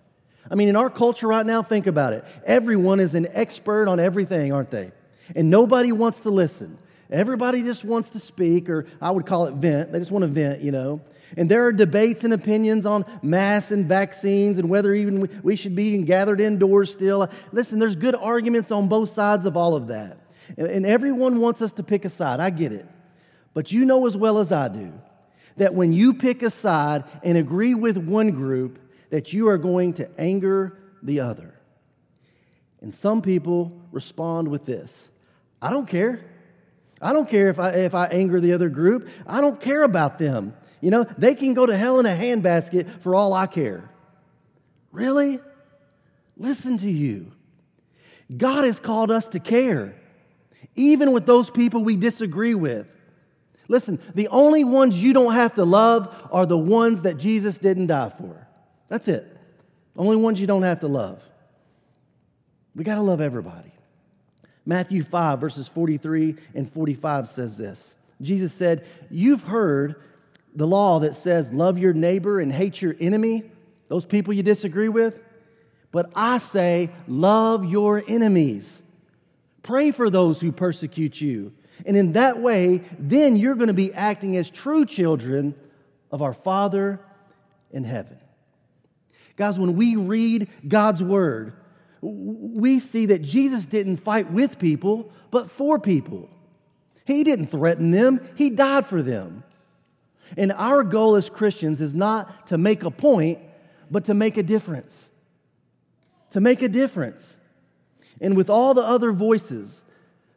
I 0.49 0.55
mean, 0.55 0.69
in 0.69 0.77
our 0.77 0.89
culture 0.89 1.27
right 1.27 1.45
now, 1.45 1.61
think 1.61 1.85
about 1.85 2.13
it. 2.13 2.23
Everyone 2.45 3.01
is 3.01 3.13
an 3.13 3.27
expert 3.33 3.89
on 3.89 3.99
everything, 3.99 4.53
aren't 4.53 4.71
they? 4.71 4.93
And 5.35 5.49
nobody 5.49 5.91
wants 5.91 6.21
to 6.21 6.29
listen. 6.29 6.77
Everybody 7.09 7.63
just 7.63 7.83
wants 7.83 8.11
to 8.11 8.19
speak, 8.19 8.69
or 8.69 8.85
I 9.01 9.11
would 9.11 9.25
call 9.25 9.47
it 9.47 9.55
vent. 9.55 9.91
They 9.91 9.99
just 9.99 10.11
want 10.11 10.23
to 10.23 10.29
vent, 10.29 10.61
you 10.61 10.71
know. 10.71 11.01
And 11.37 11.49
there 11.49 11.65
are 11.65 11.71
debates 11.71 12.23
and 12.23 12.33
opinions 12.33 12.85
on 12.85 13.05
masks 13.21 13.71
and 13.71 13.85
vaccines 13.85 14.59
and 14.59 14.69
whether 14.69 14.93
even 14.93 15.29
we 15.43 15.55
should 15.55 15.75
be 15.75 15.97
gathered 16.03 16.41
indoors 16.41 16.91
still. 16.91 17.29
Listen, 17.51 17.79
there's 17.79 17.95
good 17.95 18.15
arguments 18.15 18.71
on 18.71 18.87
both 18.87 19.09
sides 19.09 19.45
of 19.45 19.55
all 19.55 19.75
of 19.75 19.87
that. 19.87 20.19
And 20.57 20.85
everyone 20.85 21.39
wants 21.39 21.61
us 21.61 21.71
to 21.73 21.83
pick 21.83 22.05
a 22.05 22.09
side. 22.09 22.39
I 22.39 22.49
get 22.49 22.73
it. 22.73 22.87
But 23.53 23.71
you 23.71 23.85
know 23.85 24.05
as 24.05 24.17
well 24.17 24.39
as 24.39 24.51
I 24.51 24.67
do 24.67 24.93
that 25.57 25.73
when 25.73 25.93
you 25.93 26.13
pick 26.13 26.41
a 26.41 26.49
side 26.49 27.03
and 27.23 27.37
agree 27.37 27.75
with 27.75 27.97
one 27.97 28.31
group, 28.31 28.79
that 29.09 29.33
you 29.33 29.49
are 29.49 29.57
going 29.57 29.93
to 29.93 30.09
anger 30.19 30.77
the 31.03 31.19
other. 31.19 31.53
And 32.81 32.95
some 32.95 33.21
people 33.21 33.79
respond 33.91 34.47
with 34.47 34.65
this 34.65 35.09
I 35.61 35.69
don't 35.69 35.87
care. 35.87 36.25
I 37.03 37.13
don't 37.13 37.27
care 37.27 37.47
if 37.47 37.59
I, 37.59 37.71
if 37.71 37.95
I 37.95 38.05
anger 38.07 38.39
the 38.39 38.53
other 38.53 38.69
group. 38.69 39.09
I 39.25 39.41
don't 39.41 39.59
care 39.59 39.83
about 39.83 40.19
them. 40.19 40.53
You 40.81 40.89
know, 40.91 41.03
they 41.17 41.35
can 41.35 41.53
go 41.53 41.65
to 41.65 41.77
hell 41.77 41.99
in 41.99 42.05
a 42.05 42.09
handbasket 42.09 43.01
for 43.01 43.15
all 43.15 43.33
I 43.33 43.47
care. 43.47 43.89
Really? 44.91 45.39
Listen 46.37 46.77
to 46.79 46.91
you. 46.91 47.31
God 48.35 48.65
has 48.65 48.79
called 48.79 49.11
us 49.11 49.27
to 49.29 49.39
care, 49.39 49.95
even 50.75 51.11
with 51.11 51.25
those 51.25 51.49
people 51.49 51.83
we 51.83 51.95
disagree 51.95 52.55
with. 52.55 52.87
Listen, 53.67 53.99
the 54.15 54.27
only 54.29 54.63
ones 54.63 55.01
you 55.01 55.13
don't 55.13 55.33
have 55.33 55.55
to 55.55 55.63
love 55.63 56.13
are 56.31 56.45
the 56.45 56.57
ones 56.57 57.03
that 57.03 57.17
Jesus 57.17 57.59
didn't 57.59 57.87
die 57.87 58.09
for. 58.09 58.47
That's 58.87 59.07
it. 59.07 59.37
Only 59.95 60.17
ones 60.17 60.41
you 60.41 60.47
don't 60.47 60.63
have 60.63 60.79
to 60.79 60.87
love. 60.87 61.23
We 62.75 62.83
got 62.83 62.95
to 62.95 63.01
love 63.01 63.21
everybody. 63.21 63.71
Matthew 64.65 65.03
5, 65.03 65.39
verses 65.39 65.67
43 65.67 66.35
and 66.53 66.71
45 66.71 67.27
says 67.27 67.57
this 67.57 67.95
Jesus 68.21 68.53
said, 68.53 68.85
You've 69.09 69.43
heard 69.43 69.95
the 70.55 70.67
law 70.67 70.99
that 70.99 71.15
says, 71.15 71.51
Love 71.51 71.77
your 71.77 71.93
neighbor 71.93 72.39
and 72.39 72.51
hate 72.51 72.81
your 72.81 72.95
enemy, 72.99 73.43
those 73.87 74.05
people 74.05 74.33
you 74.33 74.43
disagree 74.43 74.89
with. 74.89 75.19
But 75.91 76.11
I 76.15 76.37
say, 76.37 76.89
Love 77.07 77.65
your 77.65 78.03
enemies. 78.07 78.81
Pray 79.63 79.91
for 79.91 80.09
those 80.09 80.41
who 80.41 80.51
persecute 80.51 81.21
you. 81.21 81.53
And 81.85 81.97
in 81.97 82.13
that 82.13 82.39
way, 82.39 82.81
then 82.99 83.37
you're 83.37 83.55
going 83.55 83.67
to 83.67 83.73
be 83.73 83.93
acting 83.93 84.37
as 84.37 84.49
true 84.49 84.85
children 84.85 85.55
of 86.11 86.21
our 86.21 86.33
Father 86.33 86.99
in 87.71 87.83
heaven. 87.83 88.17
Guys, 89.35 89.57
when 89.57 89.75
we 89.75 89.95
read 89.95 90.49
God's 90.67 91.03
word, 91.03 91.53
we 92.01 92.79
see 92.79 93.07
that 93.07 93.21
Jesus 93.21 93.65
didn't 93.65 93.97
fight 93.97 94.31
with 94.31 94.59
people, 94.59 95.11
but 95.29 95.49
for 95.49 95.79
people. 95.79 96.29
He 97.05 97.23
didn't 97.23 97.47
threaten 97.47 97.91
them, 97.91 98.21
He 98.35 98.49
died 98.49 98.85
for 98.85 99.01
them. 99.01 99.43
And 100.37 100.51
our 100.53 100.83
goal 100.83 101.15
as 101.15 101.29
Christians 101.29 101.81
is 101.81 101.93
not 101.93 102.47
to 102.47 102.57
make 102.57 102.83
a 102.83 102.91
point, 102.91 103.39
but 103.89 104.05
to 104.05 104.13
make 104.13 104.37
a 104.37 104.43
difference. 104.43 105.09
To 106.31 106.41
make 106.41 106.61
a 106.61 106.69
difference. 106.69 107.37
And 108.21 108.37
with 108.37 108.49
all 108.49 108.73
the 108.73 108.83
other 108.83 109.11
voices 109.11 109.83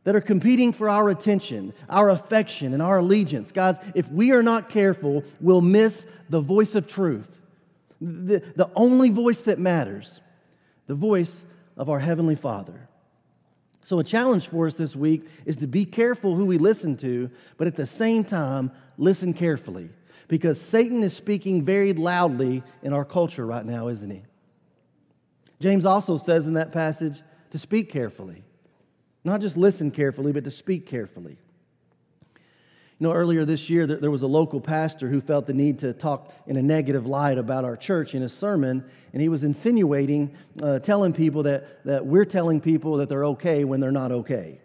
that 0.05 0.15
are 0.15 0.21
competing 0.21 0.73
for 0.73 0.89
our 0.89 1.09
attention, 1.09 1.73
our 1.89 2.11
affection, 2.11 2.73
and 2.73 2.83
our 2.83 2.99
allegiance, 2.99 3.53
guys, 3.53 3.79
if 3.95 4.11
we 4.11 4.33
are 4.33 4.43
not 4.43 4.69
careful, 4.69 5.25
we'll 5.41 5.61
miss 5.61 6.07
the 6.29 6.41
voice 6.41 6.75
of 6.75 6.87
truth. 6.87 7.41
The, 8.01 8.43
the 8.55 8.71
only 8.75 9.09
voice 9.09 9.41
that 9.43 9.59
matters, 9.59 10.21
the 10.87 10.95
voice 10.95 11.45
of 11.77 11.89
our 11.89 12.01
Heavenly 12.01 12.35
Father. 12.35 12.89
So, 13.83 13.99
a 13.99 14.05
challenge 14.05 14.49
for 14.49 14.67
us 14.67 14.77
this 14.77 14.97
week 14.97 15.27
is 15.45 15.57
to 15.59 15.67
be 15.67 15.85
careful 15.85 16.35
who 16.35 16.47
we 16.47 16.57
listen 16.57 16.97
to, 16.99 17.31
but 17.59 17.67
at 17.67 17.77
the 17.77 17.87
same 17.87 18.25
time, 18.25 18.73
listen 18.97 19.33
carefully. 19.33 19.91
Because 20.27 20.61
Satan 20.61 21.03
is 21.03 21.15
speaking 21.15 21.65
very 21.65 21.93
loudly 21.93 22.63
in 22.83 22.93
our 22.93 23.05
culture 23.05 23.45
right 23.45 23.65
now, 23.65 23.89
isn't 23.89 24.11
he? 24.11 24.23
James 25.61 25.85
also 25.85 26.17
says 26.17 26.47
in 26.47 26.55
that 26.55 26.73
passage 26.73 27.23
to 27.51 27.59
speak 27.59 27.91
carefully. 27.91 28.43
Not 29.23 29.41
just 29.41 29.57
listen 29.57 29.91
carefully, 29.91 30.33
but 30.33 30.45
to 30.45 30.51
speak 30.51 30.87
carefully. 30.87 31.39
You 32.99 33.09
know, 33.09 33.13
earlier 33.13 33.45
this 33.45 33.69
year, 33.69 33.87
there 33.87 34.11
was 34.11 34.23
a 34.23 34.27
local 34.27 34.61
pastor 34.61 35.09
who 35.09 35.21
felt 35.21 35.47
the 35.47 35.53
need 35.53 35.81
to 35.81 35.93
talk 35.93 36.33
in 36.47 36.57
a 36.57 36.63
negative 36.63 37.07
light 37.07 37.39
about 37.39 37.65
our 37.65 37.77
church 37.77 38.15
in 38.15 38.23
his 38.23 38.33
sermon, 38.33 38.85
and 39.13 39.21
he 39.21 39.29
was 39.29 39.43
insinuating, 39.43 40.35
uh, 40.63 40.79
telling 40.79 41.13
people 41.13 41.43
that, 41.43 41.85
that 41.85 42.07
we're 42.07 42.25
telling 42.25 42.61
people 42.61 42.97
that 42.99 43.09
they're 43.09 43.25
okay 43.25 43.65
when 43.65 43.81
they're 43.81 43.91
not 43.91 44.13
okay. 44.13 44.61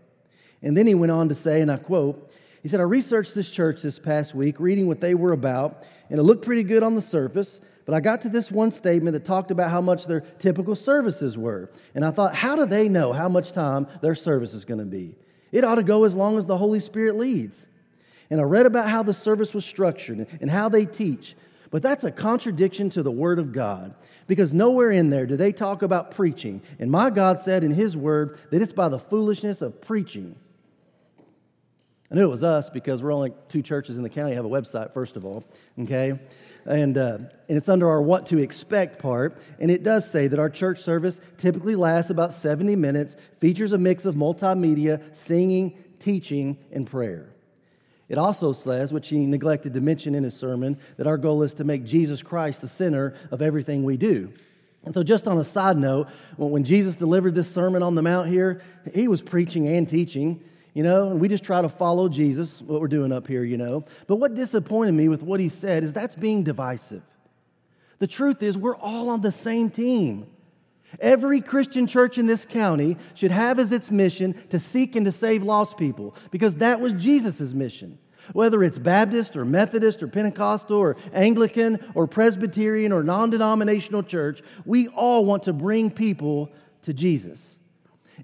And 0.62 0.78
then 0.78 0.86
he 0.86 0.94
went 0.94 1.12
on 1.12 1.30
to 1.30 1.36
say, 1.36 1.62
and 1.62 1.72
I 1.72 1.78
quote, 1.78 2.32
he 2.62 2.70
said, 2.70 2.80
I 2.80 2.84
researched 2.84 3.36
this 3.36 3.50
church 3.50 3.82
this 3.82 4.00
past 4.00 4.36
week, 4.36 4.60
reading 4.60 4.88
what 4.88 5.00
they 5.00 5.16
were 5.16 5.32
about, 5.32 5.84
and 6.10 6.20
it 6.20 6.24
looked 6.24 6.44
pretty 6.44 6.64
good 6.64 6.84
on 6.84 6.96
the 6.96 7.02
surface, 7.02 7.62
but 7.86 7.96
I 7.96 8.02
got 8.02 8.22
to 8.22 8.30
this 8.30 8.52
one 8.52 8.72
statement 8.72 9.14
that 9.14 9.26
talked 9.26 9.50
about 9.50 9.72
how 9.72 9.82
much 9.82 10.06
their 10.06 10.22
typical 10.22 10.76
services 10.76 11.38
were. 11.38 11.72
And 11.96 12.06
I 12.06 12.12
thought, 12.12 12.36
how 12.36 12.56
do 12.56 12.66
they 12.66 12.88
know 12.88 13.14
how 13.14 13.30
much 13.30 13.52
time 13.52 13.88
their 14.02 14.14
service 14.14 14.54
is 14.54 14.64
going 14.64 14.80
to 14.80 14.86
be? 14.86 15.16
It 15.52 15.64
ought 15.64 15.76
to 15.76 15.84
go 15.84 16.04
as 16.04 16.14
long 16.14 16.38
as 16.38 16.46
the 16.46 16.58
Holy 16.58 16.80
Spirit 16.80 17.16
leads. 17.16 17.68
And 18.30 18.40
I 18.40 18.44
read 18.44 18.68
about 18.68 18.90
how 18.90 19.02
the 19.02 19.14
service 19.14 19.54
was 19.54 19.66
structured 19.66 20.28
and 20.40 20.52
how 20.52 20.70
they 20.70 20.86
teach. 20.86 21.36
But 21.72 21.82
that's 21.82 22.04
a 22.04 22.12
contradiction 22.12 22.90
to 22.92 23.02
the 23.02 23.12
Word 23.12 23.40
of 23.40 23.52
God 23.52 23.96
because 24.28 24.54
nowhere 24.54 24.92
in 24.92 25.10
there 25.10 25.26
do 25.26 25.36
they 25.36 25.52
talk 25.52 25.82
about 25.82 26.12
preaching. 26.12 26.62
And 26.78 26.92
my 26.92 27.10
God 27.10 27.40
said 27.40 27.64
in 27.64 27.72
His 27.72 27.98
Word 27.98 28.38
that 28.52 28.62
it's 28.62 28.74
by 28.74 28.90
the 28.90 29.00
foolishness 29.00 29.62
of 29.62 29.82
preaching. 29.82 30.36
I 32.12 32.16
knew 32.16 32.24
it 32.24 32.32
was 32.32 32.44
us 32.44 32.70
because 32.70 33.04
we're 33.04 33.14
only 33.14 33.34
two 33.50 33.62
churches 33.62 33.98
in 33.98 34.04
the 34.04 34.10
county 34.10 34.34
have 34.34 34.46
a 34.46 34.50
website, 34.50 34.94
first 34.94 35.16
of 35.16 35.26
all, 35.26 35.44
okay? 35.80 36.18
And, 36.66 36.98
uh, 36.98 37.20
and 37.48 37.58
it's 37.58 37.70
under 37.70 37.88
our 37.88 38.02
what 38.02 38.26
to 38.28 38.40
expect 38.40 39.00
part. 39.00 39.40
And 39.60 39.70
it 39.70 39.84
does 39.84 40.10
say 40.10 40.28
that 40.28 40.40
our 40.40 40.50
church 40.50 40.82
service 40.82 41.22
typically 41.38 41.76
lasts 41.76 42.10
about 42.10 42.34
70 42.34 42.76
minutes, 42.76 43.16
features 43.36 43.74
a 43.74 43.78
mix 43.78 44.06
of 44.06 44.16
multimedia, 44.16 45.16
singing, 45.16 45.78
teaching, 46.00 46.58
and 46.72 46.88
prayer. 46.88 47.30
It 48.08 48.18
also 48.18 48.54
says, 48.54 48.92
which 48.92 49.10
he 49.10 49.20
neglected 49.20 49.76
to 49.76 49.82
mention 49.82 50.16
in 50.16 50.24
his 50.24 50.36
sermon, 50.36 50.80
that 50.98 51.06
our 51.06 51.18
goal 51.18 51.44
is 51.44 51.54
to 51.56 51.64
make 51.64 51.84
Jesus 51.84 52.24
Christ 52.24 52.62
the 52.62 52.68
center 52.68 53.14
of 53.30 53.44
everything 53.44 53.84
we 53.84 53.98
do. 53.98 54.34
And 54.84 54.96
so, 54.96 55.04
just 55.04 55.28
on 55.28 55.38
a 55.38 55.44
side 55.44 55.78
note, 55.78 56.08
when 56.38 56.64
Jesus 56.64 56.96
delivered 56.96 57.36
this 57.36 57.52
Sermon 57.52 57.84
on 57.84 57.96
the 57.96 58.02
Mount 58.02 58.30
here, 58.30 58.62
he 58.94 59.08
was 59.08 59.22
preaching 59.22 59.68
and 59.68 59.88
teaching, 59.88 60.42
you 60.74 60.84
know, 60.84 61.10
and 61.10 61.20
we 61.20 61.28
just 61.28 61.44
try 61.44 61.62
to 61.62 61.70
follow 61.70 62.10
Jesus, 62.10 62.62
what 62.62 62.80
we're 62.80 62.88
doing 62.88 63.12
up 63.12 63.28
here, 63.28 63.44
you 63.44 63.58
know. 63.58 63.86
But 64.08 64.18
what 64.18 64.36
disappointed 64.36 64.94
me 64.94 65.08
with 65.08 65.24
what 65.24 65.40
he 65.40 65.50
said 65.50 65.84
is 65.84 65.94
that's 65.94 66.16
being 66.16 66.44
divisive. 66.44 67.04
The 68.00 68.08
truth 68.08 68.42
is, 68.42 68.58
we're 68.58 68.78
all 68.78 69.10
on 69.10 69.22
the 69.22 69.32
same 69.32 69.70
team. 69.70 70.28
Every 71.00 71.42
Christian 71.42 71.86
church 71.86 72.18
in 72.18 72.26
this 72.26 72.46
county 72.46 72.98
should 73.14 73.32
have 73.32 73.60
as 73.60 73.72
its 73.72 73.92
mission 73.92 74.34
to 74.50 74.60
seek 74.60 74.96
and 74.96 75.06
to 75.06 75.12
save 75.12 75.44
lost 75.44 75.78
people 75.78 76.16
because 76.32 76.56
that 76.56 76.80
was 76.80 76.94
Jesus' 76.94 77.54
mission. 77.54 78.00
Whether 78.34 78.64
it's 78.64 78.80
Baptist 78.80 79.36
or 79.36 79.46
Methodist 79.46 80.04
or 80.04 80.08
Pentecostal 80.08 80.78
or 80.78 80.98
Anglican 81.14 81.80
or 81.96 82.08
Presbyterian 82.08 82.92
or 82.92 83.04
non 83.04 83.30
denominational 83.30 84.04
church, 84.04 84.42
we 84.66 84.88
all 84.90 85.26
want 85.26 85.44
to 85.44 85.54
bring 85.54 85.90
people 85.92 86.52
to 86.84 86.94
Jesus. 86.94 87.59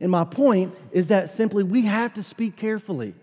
And 0.01 0.11
my 0.11 0.23
point 0.23 0.75
is 0.91 1.07
that 1.07 1.29
simply 1.29 1.63
we 1.63 1.83
have 1.83 2.13
to 2.15 2.23
speak 2.23 2.55
carefully. 2.55 3.13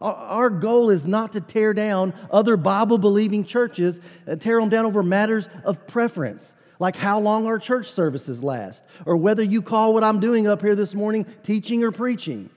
Our 0.00 0.50
goal 0.50 0.90
is 0.90 1.06
not 1.06 1.32
to 1.32 1.40
tear 1.40 1.72
down 1.72 2.12
other 2.30 2.56
Bible 2.56 2.98
believing 2.98 3.44
churches, 3.44 4.00
uh, 4.28 4.36
tear 4.36 4.60
them 4.60 4.68
down 4.68 4.84
over 4.84 5.02
matters 5.02 5.48
of 5.64 5.86
preference, 5.86 6.54
like 6.78 6.96
how 6.96 7.18
long 7.18 7.46
our 7.46 7.58
church 7.58 7.90
services 7.90 8.42
last, 8.42 8.84
or 9.06 9.16
whether 9.16 9.42
you 9.42 9.62
call 9.62 9.94
what 9.94 10.04
I'm 10.04 10.20
doing 10.20 10.46
up 10.46 10.60
here 10.60 10.74
this 10.74 10.94
morning 10.94 11.24
teaching 11.42 11.82
or 11.82 11.92
preaching. 11.92 12.50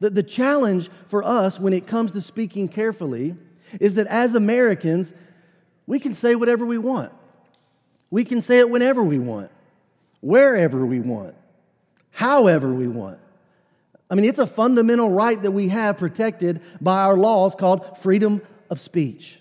The, 0.00 0.10
the 0.10 0.22
challenge 0.22 0.90
for 1.06 1.24
us 1.24 1.58
when 1.58 1.72
it 1.72 1.86
comes 1.86 2.10
to 2.12 2.20
speaking 2.20 2.68
carefully 2.68 3.36
is 3.80 3.94
that 3.94 4.06
as 4.08 4.34
Americans, 4.34 5.14
we 5.86 5.98
can 5.98 6.12
say 6.12 6.34
whatever 6.34 6.66
we 6.66 6.76
want. 6.76 7.10
We 8.10 8.24
can 8.24 8.42
say 8.42 8.58
it 8.58 8.68
whenever 8.68 9.02
we 9.02 9.18
want, 9.18 9.50
wherever 10.20 10.84
we 10.84 11.00
want, 11.00 11.34
however 12.14 12.72
we 12.72 12.88
want. 12.88 13.18
I 14.08 14.14
mean, 14.14 14.24
it's 14.24 14.38
a 14.38 14.46
fundamental 14.46 15.10
right 15.10 15.40
that 15.42 15.50
we 15.50 15.68
have 15.68 15.98
protected 15.98 16.62
by 16.80 17.02
our 17.02 17.16
laws 17.16 17.54
called 17.54 17.98
freedom 17.98 18.40
of 18.70 18.80
speech. 18.80 19.40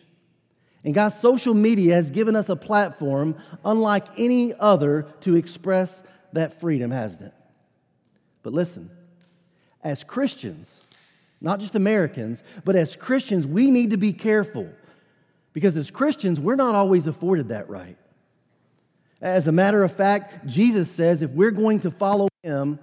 And 0.84 0.94
guys, 0.94 1.20
social 1.20 1.54
media 1.54 1.94
has 1.94 2.12
given 2.12 2.36
us 2.36 2.50
a 2.50 2.56
platform 2.56 3.36
unlike 3.64 4.08
any 4.18 4.54
other 4.54 5.04
to 5.22 5.36
express 5.36 6.04
that 6.34 6.60
freedom, 6.60 6.92
hasn't 6.92 7.28
it? 7.28 7.34
But 8.42 8.54
listen, 8.54 8.90
as 9.84 10.04
Christians, 10.04 10.84
not 11.40 11.60
just 11.60 11.76
Americans, 11.76 12.44
but 12.66 12.76
as 12.76 12.96
Christians, 12.96 13.46
we 13.46 13.70
need 13.70 13.92
to 13.92 13.98
be 13.98 14.12
careful 14.12 14.68
because 15.54 15.78
as 15.78 15.92
Christians, 15.92 16.40
we're 16.40 16.56
not 16.56 16.76
always 16.76 17.06
afforded 17.06 17.50
that 17.50 17.70
right. 17.70 17.98
As 19.24 19.48
a 19.48 19.54
matter 19.54 19.84
of 19.84 19.94
fact, 19.94 20.46
Jesus 20.46 20.92
says 20.92 21.22
if 21.22 21.32
we're 21.32 21.52
going 21.52 21.80
to 21.80 21.92
follow 21.92 22.28
him, 22.44 22.78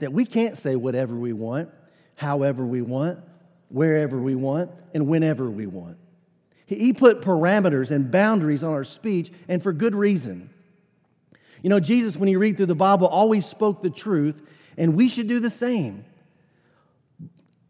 that 0.00 0.12
we 0.12 0.24
can't 0.24 0.58
say 0.58 0.74
whatever 0.74 1.14
we 1.14 1.32
want, 1.32 1.70
however 2.16 2.66
we 2.66 2.82
want, 2.82 3.20
wherever 3.68 4.18
we 4.18 4.34
want, 4.34 4.72
and 4.92 5.06
whenever 5.06 5.48
we 5.48 5.66
want. 5.66 5.96
He 6.66 6.92
put 6.92 7.20
parameters 7.20 7.92
and 7.92 8.10
boundaries 8.10 8.64
on 8.64 8.72
our 8.72 8.82
speech, 8.82 9.30
and 9.46 9.62
for 9.62 9.72
good 9.72 9.94
reason. 9.94 10.50
You 11.62 11.70
know, 11.70 11.80
Jesus, 11.80 12.16
when 12.16 12.28
you 12.28 12.40
read 12.40 12.56
through 12.56 12.66
the 12.66 12.74
Bible, 12.74 13.06
always 13.06 13.46
spoke 13.46 13.80
the 13.80 13.88
truth, 13.88 14.42
and 14.76 14.96
we 14.96 15.08
should 15.08 15.28
do 15.28 15.38
the 15.38 15.48
same. 15.48 16.04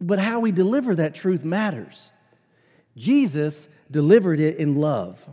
But 0.00 0.18
how 0.18 0.40
we 0.40 0.50
deliver 0.50 0.94
that 0.94 1.14
truth 1.14 1.44
matters. 1.44 2.10
Jesus 2.96 3.68
delivered 3.90 4.40
it 4.40 4.56
in 4.56 4.76
love. 4.76 5.28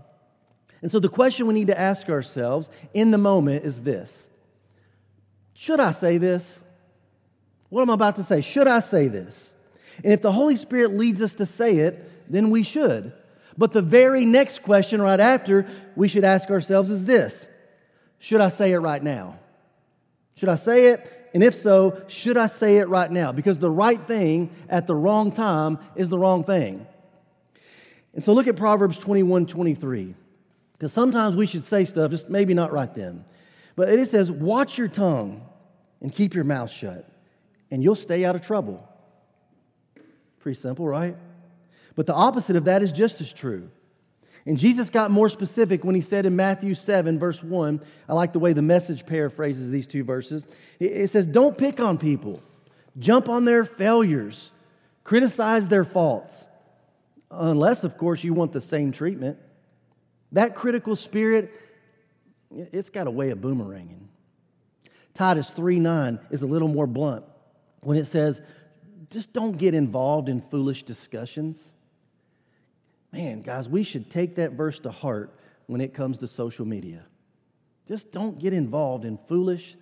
And 0.81 0.91
so 0.91 0.99
the 0.99 1.09
question 1.09 1.47
we 1.47 1.53
need 1.53 1.67
to 1.67 1.79
ask 1.79 2.09
ourselves 2.09 2.69
in 2.93 3.11
the 3.11 3.17
moment 3.17 3.63
is 3.63 3.81
this 3.81 4.29
Should 5.53 5.79
I 5.79 5.91
say 5.91 6.17
this? 6.17 6.61
What 7.69 7.81
am 7.81 7.89
I 7.89 7.95
about 7.95 8.15
to 8.17 8.23
say? 8.23 8.41
Should 8.41 8.67
I 8.67 8.79
say 8.79 9.07
this? 9.07 9.55
And 10.03 10.13
if 10.13 10.21
the 10.21 10.31
Holy 10.31 10.55
Spirit 10.55 10.91
leads 10.91 11.21
us 11.21 11.35
to 11.35 11.45
say 11.45 11.77
it, 11.77 12.31
then 12.31 12.49
we 12.49 12.63
should. 12.63 13.13
But 13.57 13.71
the 13.71 13.81
very 13.81 14.25
next 14.25 14.63
question 14.63 15.01
right 15.01 15.19
after 15.19 15.65
we 15.95 16.07
should 16.07 16.23
ask 16.23 16.49
ourselves 16.49 16.91
is 16.91 17.05
this 17.05 17.47
Should 18.19 18.41
I 18.41 18.49
say 18.49 18.73
it 18.73 18.79
right 18.79 19.01
now? 19.01 19.39
Should 20.35 20.49
I 20.49 20.55
say 20.55 20.91
it? 20.91 21.29
And 21.33 21.43
if 21.43 21.53
so, 21.53 22.01
should 22.07 22.37
I 22.37 22.47
say 22.47 22.77
it 22.77 22.87
right 22.87 23.11
now? 23.11 23.31
Because 23.33 23.57
the 23.57 23.69
right 23.69 23.99
thing 24.07 24.51
at 24.69 24.87
the 24.87 24.95
wrong 24.95 25.31
time 25.31 25.79
is 25.95 26.09
the 26.09 26.17
wrong 26.17 26.45
thing. 26.45 26.87
And 28.13 28.23
so 28.23 28.31
look 28.31 28.47
at 28.47 28.55
Proverbs 28.55 28.97
21 28.97 29.45
23. 29.45 30.15
Because 30.75 30.93
sometimes 30.93 31.35
we 31.35 31.45
should 31.45 31.63
say 31.63 31.85
stuff, 31.85 32.11
just 32.11 32.29
maybe 32.29 32.53
not 32.53 32.71
right 32.71 32.93
then. 32.93 33.25
But 33.75 33.89
it 33.89 34.07
says, 34.07 34.31
Watch 34.31 34.77
your 34.77 34.87
tongue 34.87 35.45
and 36.01 36.13
keep 36.13 36.33
your 36.33 36.43
mouth 36.43 36.69
shut 36.69 37.09
and 37.71 37.83
you'll 37.83 37.95
stay 37.95 38.25
out 38.25 38.35
of 38.35 38.41
trouble. 38.41 38.87
Pretty 40.39 40.57
simple, 40.57 40.87
right? 40.87 41.15
But 41.95 42.05
the 42.05 42.13
opposite 42.13 42.55
of 42.55 42.65
that 42.65 42.83
is 42.83 42.91
just 42.91 43.21
as 43.21 43.33
true. 43.33 43.69
And 44.45 44.57
Jesus 44.57 44.89
got 44.89 45.09
more 45.09 45.27
specific 45.27 45.83
when 45.83 45.95
he 45.95 46.01
said 46.01 46.25
in 46.25 46.35
Matthew 46.35 46.75
7, 46.75 47.17
verse 47.17 47.43
1, 47.43 47.81
I 48.07 48.13
like 48.13 48.31
the 48.31 48.39
way 48.39 48.53
the 48.53 48.61
message 48.61 49.05
paraphrases 49.05 49.71
these 49.71 49.87
two 49.87 50.03
verses. 50.03 50.43
It 50.79 51.07
says, 51.07 51.25
Don't 51.25 51.57
pick 51.57 51.79
on 51.79 51.97
people, 51.97 52.41
jump 52.99 53.27
on 53.27 53.45
their 53.45 53.65
failures, 53.65 54.51
criticize 55.03 55.67
their 55.67 55.83
faults, 55.83 56.45
unless, 57.31 57.83
of 57.83 57.97
course, 57.97 58.23
you 58.23 58.33
want 58.33 58.53
the 58.53 58.61
same 58.61 58.91
treatment. 58.91 59.39
That 60.35 60.53
critical 60.53 60.97
spirit, 60.97 61.49
it's 62.53 62.89
got 62.89 63.07
a 63.07 63.11
way 63.11 63.29
of 63.29 63.39
boomeranging. 63.39 64.07
Titus 65.13 65.49
3 65.51 65.79
9 65.79 66.19
is 66.29 66.43
a 66.43 66.45
little 66.45 66.67
more 66.67 66.85
blunt 66.85 67.23
when 67.83 67.97
it 67.97 68.03
says, 68.03 68.41
just 69.09 69.31
don't 69.31 69.57
get 69.57 69.73
involved 69.73 70.27
in 70.27 70.41
foolish 70.41 70.83
discussions. 70.83 71.73
Man, 73.13 73.43
guys, 73.43 73.69
we 73.69 73.83
should 73.83 74.09
take 74.09 74.35
that 74.35 74.51
verse 74.51 74.77
to 74.79 74.91
heart 74.91 75.39
when 75.67 75.79
it 75.79 75.93
comes 75.93 76.17
to 76.17 76.27
social 76.27 76.65
media. 76.65 77.05
Just 77.87 78.11
don't 78.11 78.37
get 78.37 78.51
involved 78.51 79.05
in 79.05 79.17
foolish 79.17 79.77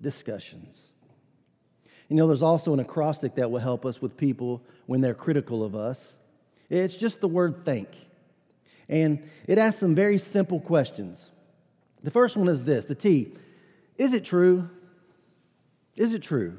discussions. 0.00 0.92
You 2.08 2.14
know, 2.14 2.28
there's 2.28 2.42
also 2.42 2.72
an 2.72 2.78
acrostic 2.78 3.34
that 3.34 3.50
will 3.50 3.58
help 3.58 3.84
us 3.84 4.00
with 4.00 4.16
people 4.16 4.62
when 4.86 5.00
they're 5.00 5.14
critical 5.14 5.64
of 5.64 5.74
us. 5.74 6.16
It's 6.70 6.96
just 6.96 7.20
the 7.20 7.26
word 7.26 7.64
think. 7.64 7.88
And 8.88 9.28
it 9.46 9.58
asks 9.58 9.80
some 9.80 9.94
very 9.94 10.18
simple 10.18 10.60
questions. 10.60 11.30
The 12.02 12.10
first 12.10 12.36
one 12.36 12.48
is 12.48 12.64
this 12.64 12.84
the 12.84 12.94
T 12.94 13.34
Is 13.96 14.14
it 14.14 14.24
true? 14.24 14.70
Is 15.96 16.14
it 16.14 16.22
true? 16.22 16.58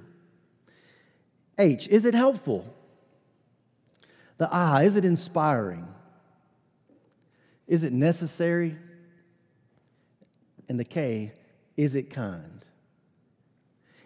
H, 1.59 1.87
is 1.87 2.05
it 2.05 2.13
helpful? 2.13 2.73
The 4.37 4.53
I, 4.53 4.83
is 4.83 4.95
it 4.95 5.05
inspiring? 5.05 5.87
Is 7.67 7.83
it 7.83 7.93
necessary? 7.93 8.77
And 10.69 10.79
the 10.79 10.85
K, 10.85 11.31
is 11.75 11.95
it 11.95 12.09
kind? 12.09 12.65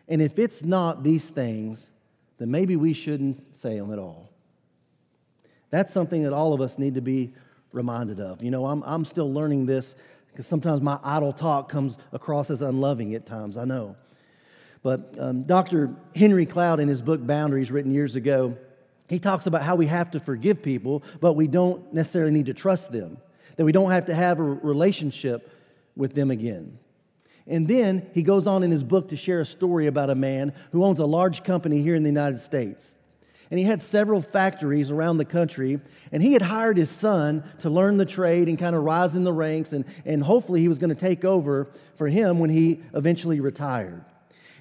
And 0.07 0.21
if 0.21 0.38
it's 0.39 0.63
not 0.63 1.03
these 1.03 1.29
things, 1.29 1.89
then 2.38 2.51
maybe 2.51 2.75
we 2.75 2.93
shouldn't 2.93 3.57
say 3.57 3.77
them 3.77 3.91
at 3.91 3.99
all. 3.99 4.29
That's 5.69 5.93
something 5.93 6.23
that 6.23 6.34
all 6.34 6.53
of 6.53 6.62
us 6.62 6.77
need 6.77 6.95
to 6.95 7.01
be 7.01 7.34
reminded 7.71 8.19
of. 8.19 8.41
You 8.43 8.51
know, 8.51 8.65
I'm, 8.65 8.84
I'm 8.86 9.05
still 9.05 9.31
learning 9.31 9.65
this 9.65 9.95
because 10.31 10.47
sometimes 10.47 10.81
my 10.81 10.99
idle 11.03 11.34
talk 11.34 11.69
comes 11.69 11.97
across 12.12 12.49
as 12.49 12.62
unloving 12.62 13.13
at 13.15 13.25
times, 13.25 13.57
I 13.57 13.65
know. 13.65 13.95
But 14.84 15.15
um, 15.19 15.43
Dr. 15.43 15.95
Henry 16.15 16.45
Cloud, 16.45 16.79
in 16.79 16.88
his 16.88 17.01
book 17.01 17.25
Boundaries, 17.25 17.71
written 17.71 17.93
years 17.93 18.15
ago, 18.15 18.57
he 19.10 19.19
talks 19.19 19.45
about 19.45 19.62
how 19.62 19.75
we 19.75 19.88
have 19.88 20.12
to 20.12 20.19
forgive 20.19 20.63
people, 20.63 21.03
but 21.19 21.34
we 21.34 21.47
don't 21.47 21.93
necessarily 21.93 22.31
need 22.31 22.45
to 22.47 22.53
trust 22.53 22.91
them, 22.91 23.17
that 23.57 23.65
we 23.65 23.71
don't 23.71 23.91
have 23.91 24.05
to 24.05 24.15
have 24.15 24.39
a 24.39 24.43
relationship 24.43 25.51
with 25.95 26.15
them 26.15 26.31
again. 26.31 26.79
And 27.45 27.67
then 27.67 28.10
he 28.13 28.23
goes 28.23 28.47
on 28.47 28.63
in 28.63 28.71
his 28.71 28.84
book 28.84 29.10
to 29.10 29.17
share 29.17 29.41
a 29.41 29.45
story 29.45 29.88
about 29.88 30.10
a 30.10 30.15
man 30.15 30.53
who 30.71 30.86
owns 30.86 30.99
a 30.99 31.05
large 31.05 31.43
company 31.43 31.81
here 31.81 31.95
in 31.95 32.03
the 32.03 32.10
United 32.10 32.39
States. 32.39 32.95
And 33.52 33.60
he 33.60 33.66
had 33.66 33.84
several 33.84 34.22
factories 34.22 34.90
around 34.90 35.18
the 35.18 35.26
country, 35.26 35.80
and 36.12 36.24
he 36.24 36.34
had 36.34 36.42
hired 36.42 36.78
his 36.78 36.90
son 36.90 37.44
to 37.60 37.70
learn 37.70 37.98
the 37.98 38.06
trade 38.06 38.48
and 38.48 38.58
kind 38.58 38.76
of 38.76 38.84
rise 38.84 39.14
in 39.14 39.24
the 39.24 39.34
ranks, 39.34 39.74
and, 39.74 39.86
and 40.06 40.24
hopefully 40.24 40.62
he 40.62 40.70
was 40.70 40.80
going 40.80 40.90
to 40.90 40.96
take 40.96 41.26
over 41.26 41.70
for 41.96 42.08
him 42.08 42.40
when 42.40 42.50
he 42.50 42.82
eventually 42.94 43.42
retired. 43.42 44.04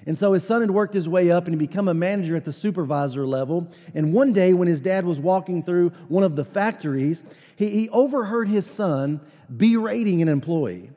And 0.05 0.17
so 0.17 0.33
his 0.33 0.43
son 0.43 0.61
had 0.61 0.71
worked 0.71 0.93
his 0.93 1.07
way 1.07 1.29
up 1.29 1.45
and 1.45 1.53
he 1.53 1.57
become 1.59 1.87
a 1.87 1.93
manager 1.93 2.35
at 2.35 2.43
the 2.43 2.51
supervisor 2.51 3.25
level. 3.25 3.71
And 3.93 4.13
one 4.13 4.33
day, 4.33 4.53
when 4.53 4.67
his 4.67 4.81
dad 4.81 5.05
was 5.05 5.19
walking 5.19 5.63
through 5.63 5.89
one 6.07 6.23
of 6.23 6.35
the 6.35 6.43
factories, 6.43 7.23
he, 7.55 7.69
he 7.69 7.89
overheard 7.89 8.47
his 8.47 8.65
son 8.65 9.21
berating 9.55 10.21
an 10.21 10.27
employee. 10.27 10.89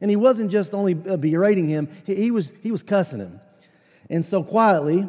And 0.00 0.10
he 0.10 0.16
wasn't 0.16 0.50
just 0.50 0.74
only 0.74 0.92
uh, 1.08 1.16
berating 1.16 1.68
him, 1.68 1.88
he, 2.04 2.14
he, 2.14 2.30
was, 2.30 2.52
he 2.62 2.70
was 2.70 2.82
cussing 2.82 3.20
him. 3.20 3.40
And 4.10 4.24
so 4.24 4.42
quietly, 4.42 5.08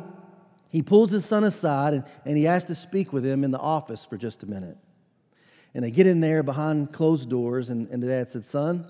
he 0.71 0.81
pulls 0.81 1.11
his 1.11 1.25
son 1.25 1.43
aside 1.43 1.93
and, 1.93 2.03
and 2.25 2.37
he 2.37 2.47
asks 2.47 2.67
to 2.69 2.75
speak 2.75 3.11
with 3.11 3.25
him 3.25 3.43
in 3.43 3.51
the 3.51 3.59
office 3.59 4.05
for 4.05 4.17
just 4.17 4.41
a 4.41 4.45
minute. 4.45 4.77
And 5.73 5.83
they 5.83 5.91
get 5.91 6.07
in 6.07 6.21
there 6.21 6.43
behind 6.43 6.91
closed 6.93 7.29
doors, 7.29 7.69
and, 7.69 7.87
and 7.89 8.01
the 8.01 8.07
dad 8.07 8.29
said, 8.29 8.43
Son, 8.43 8.85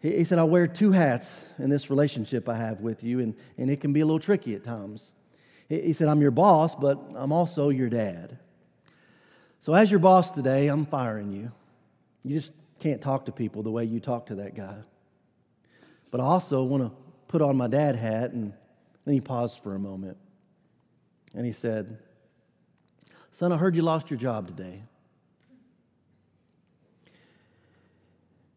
He, 0.00 0.18
he 0.18 0.24
said, 0.24 0.38
I 0.38 0.44
wear 0.44 0.66
two 0.66 0.92
hats 0.92 1.44
in 1.58 1.70
this 1.70 1.90
relationship 1.90 2.48
I 2.48 2.56
have 2.56 2.80
with 2.80 3.04
you, 3.04 3.20
and, 3.20 3.34
and 3.58 3.70
it 3.70 3.80
can 3.80 3.92
be 3.92 4.00
a 4.00 4.06
little 4.06 4.20
tricky 4.20 4.54
at 4.54 4.64
times. 4.64 5.12
He, 5.68 5.80
he 5.80 5.92
said, 5.92 6.08
I'm 6.08 6.20
your 6.20 6.30
boss, 6.30 6.74
but 6.74 6.98
I'm 7.14 7.32
also 7.32 7.68
your 7.68 7.88
dad. 7.88 8.38
So, 9.58 9.74
as 9.74 9.90
your 9.90 10.00
boss 10.00 10.30
today, 10.30 10.68
I'm 10.68 10.86
firing 10.86 11.32
you. 11.32 11.50
You 12.24 12.34
just 12.34 12.52
can't 12.78 13.00
talk 13.00 13.26
to 13.26 13.32
people 13.32 13.62
the 13.62 13.70
way 13.70 13.84
you 13.84 14.00
talk 14.00 14.26
to 14.26 14.36
that 14.36 14.54
guy. 14.54 14.76
But 16.10 16.20
I 16.20 16.24
also 16.24 16.62
want 16.64 16.82
to 16.84 16.92
put 17.28 17.42
on 17.42 17.56
my 17.56 17.68
dad 17.68 17.96
hat, 17.96 18.32
and 18.32 18.52
then 19.04 19.14
he 19.14 19.20
paused 19.20 19.62
for 19.62 19.74
a 19.74 19.78
moment. 19.78 20.16
And 21.36 21.44
he 21.44 21.52
said, 21.52 21.98
Son, 23.30 23.52
I 23.52 23.58
heard 23.58 23.76
you 23.76 23.82
lost 23.82 24.10
your 24.10 24.18
job 24.18 24.48
today. 24.48 24.82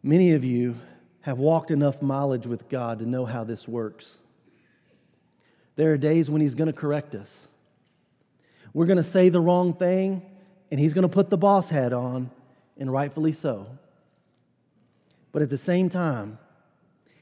Many 0.01 0.31
of 0.31 0.45
you 0.45 0.77
have 1.21 1.39
walked 1.39 1.71
enough 1.71 2.01
mileage 2.01 2.47
with 2.47 2.69
God 2.69 2.99
to 2.99 3.05
know 3.05 3.25
how 3.25 3.43
this 3.43 3.67
works. 3.67 4.19
There 5.75 5.91
are 5.91 5.97
days 5.97 6.31
when 6.31 6.41
He's 6.41 6.55
going 6.55 6.67
to 6.67 6.73
correct 6.73 7.15
us. 7.15 7.49
We're 8.73 8.85
going 8.85 8.97
to 8.97 9.03
say 9.03 9.27
the 9.27 9.41
wrong 9.41 9.73
thing, 9.73 10.21
and 10.71 10.79
He's 10.79 10.93
going 10.93 11.03
to 11.03 11.13
put 11.13 11.29
the 11.29 11.37
boss 11.37 11.69
hat 11.69 11.91
on, 11.91 12.31
and 12.77 12.89
rightfully 12.89 13.33
so. 13.33 13.77
But 15.33 15.41
at 15.41 15.49
the 15.49 15.57
same 15.57 15.89
time, 15.89 16.39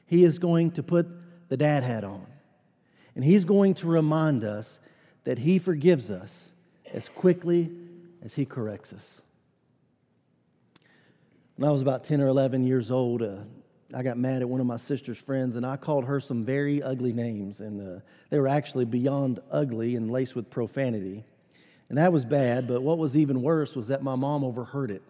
He 0.06 0.22
is 0.22 0.38
going 0.38 0.70
to 0.72 0.84
put 0.84 1.08
the 1.48 1.56
dad 1.56 1.82
hat 1.82 2.04
on, 2.04 2.26
and 3.16 3.24
He's 3.24 3.44
going 3.44 3.74
to 3.74 3.88
remind 3.88 4.44
us 4.44 4.78
that 5.24 5.38
He 5.38 5.58
forgives 5.58 6.10
us 6.10 6.52
as 6.92 7.08
quickly 7.08 7.70
as 8.22 8.34
He 8.34 8.44
corrects 8.44 8.92
us. 8.92 9.22
When 11.56 11.68
I 11.68 11.72
was 11.72 11.82
about 11.82 12.04
10 12.04 12.20
or 12.20 12.28
11 12.28 12.64
years 12.64 12.90
old, 12.90 13.22
uh, 13.22 13.38
I 13.94 14.02
got 14.02 14.18
mad 14.18 14.42
at 14.42 14.48
one 14.48 14.60
of 14.60 14.66
my 14.66 14.76
sister's 14.76 15.18
friends 15.18 15.56
and 15.56 15.64
I 15.64 15.76
called 15.76 16.04
her 16.04 16.20
some 16.20 16.44
very 16.44 16.82
ugly 16.82 17.12
names. 17.12 17.60
And 17.60 17.80
uh, 17.80 18.00
they 18.30 18.38
were 18.38 18.48
actually 18.48 18.84
beyond 18.84 19.40
ugly 19.50 19.96
and 19.96 20.10
laced 20.10 20.36
with 20.36 20.50
profanity. 20.50 21.24
And 21.88 21.96
that 21.96 22.12
was 22.12 22.24
bad, 22.24 22.68
but 22.68 22.82
what 22.82 22.98
was 22.98 23.16
even 23.16 23.40
worse 23.40 23.74
was 23.74 23.88
that 23.88 24.02
my 24.02 24.14
mom 24.14 24.44
overheard 24.44 24.90
it. 24.90 25.02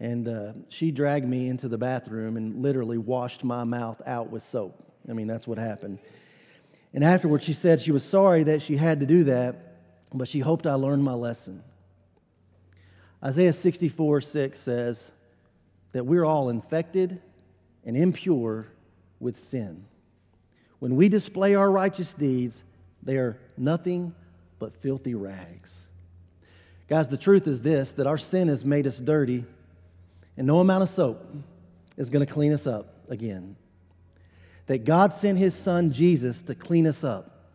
And 0.00 0.28
uh, 0.28 0.52
she 0.68 0.90
dragged 0.90 1.26
me 1.26 1.48
into 1.48 1.66
the 1.66 1.78
bathroom 1.78 2.36
and 2.36 2.60
literally 2.62 2.98
washed 2.98 3.42
my 3.42 3.64
mouth 3.64 4.02
out 4.06 4.30
with 4.30 4.42
soap. 4.42 4.78
I 5.08 5.12
mean, 5.14 5.26
that's 5.26 5.46
what 5.46 5.56
happened. 5.56 5.98
And 6.94 7.02
afterwards, 7.02 7.44
she 7.44 7.52
said 7.52 7.80
she 7.80 7.90
was 7.90 8.04
sorry 8.04 8.44
that 8.44 8.62
she 8.62 8.76
had 8.76 9.00
to 9.00 9.06
do 9.06 9.24
that, 9.24 9.78
but 10.14 10.28
she 10.28 10.38
hoped 10.38 10.64
I 10.64 10.74
learned 10.74 11.02
my 11.02 11.12
lesson. 11.12 11.62
Isaiah 13.22 13.52
64 13.52 14.20
6 14.20 14.58
says 14.58 15.12
that 15.92 16.06
we're 16.06 16.24
all 16.24 16.48
infected 16.48 17.20
and 17.84 17.96
impure 17.96 18.68
with 19.18 19.38
sin. 19.38 19.86
When 20.78 20.94
we 20.94 21.08
display 21.08 21.56
our 21.56 21.70
righteous 21.70 22.14
deeds, 22.14 22.62
they 23.02 23.16
are 23.16 23.38
nothing 23.56 24.14
but 24.60 24.72
filthy 24.72 25.14
rags. 25.14 25.82
Guys, 26.86 27.08
the 27.08 27.16
truth 27.16 27.48
is 27.48 27.62
this 27.62 27.92
that 27.94 28.06
our 28.06 28.18
sin 28.18 28.46
has 28.46 28.64
made 28.64 28.86
us 28.86 28.98
dirty, 28.98 29.44
and 30.36 30.46
no 30.46 30.60
amount 30.60 30.82
of 30.82 30.88
soap 30.88 31.34
is 31.96 32.08
going 32.08 32.24
to 32.24 32.32
clean 32.32 32.52
us 32.52 32.68
up 32.68 32.94
again. 33.08 33.56
That 34.66 34.84
God 34.84 35.12
sent 35.12 35.38
his 35.38 35.54
son 35.54 35.92
Jesus 35.92 36.42
to 36.42 36.54
clean 36.54 36.86
us 36.86 37.04
up 37.04 37.48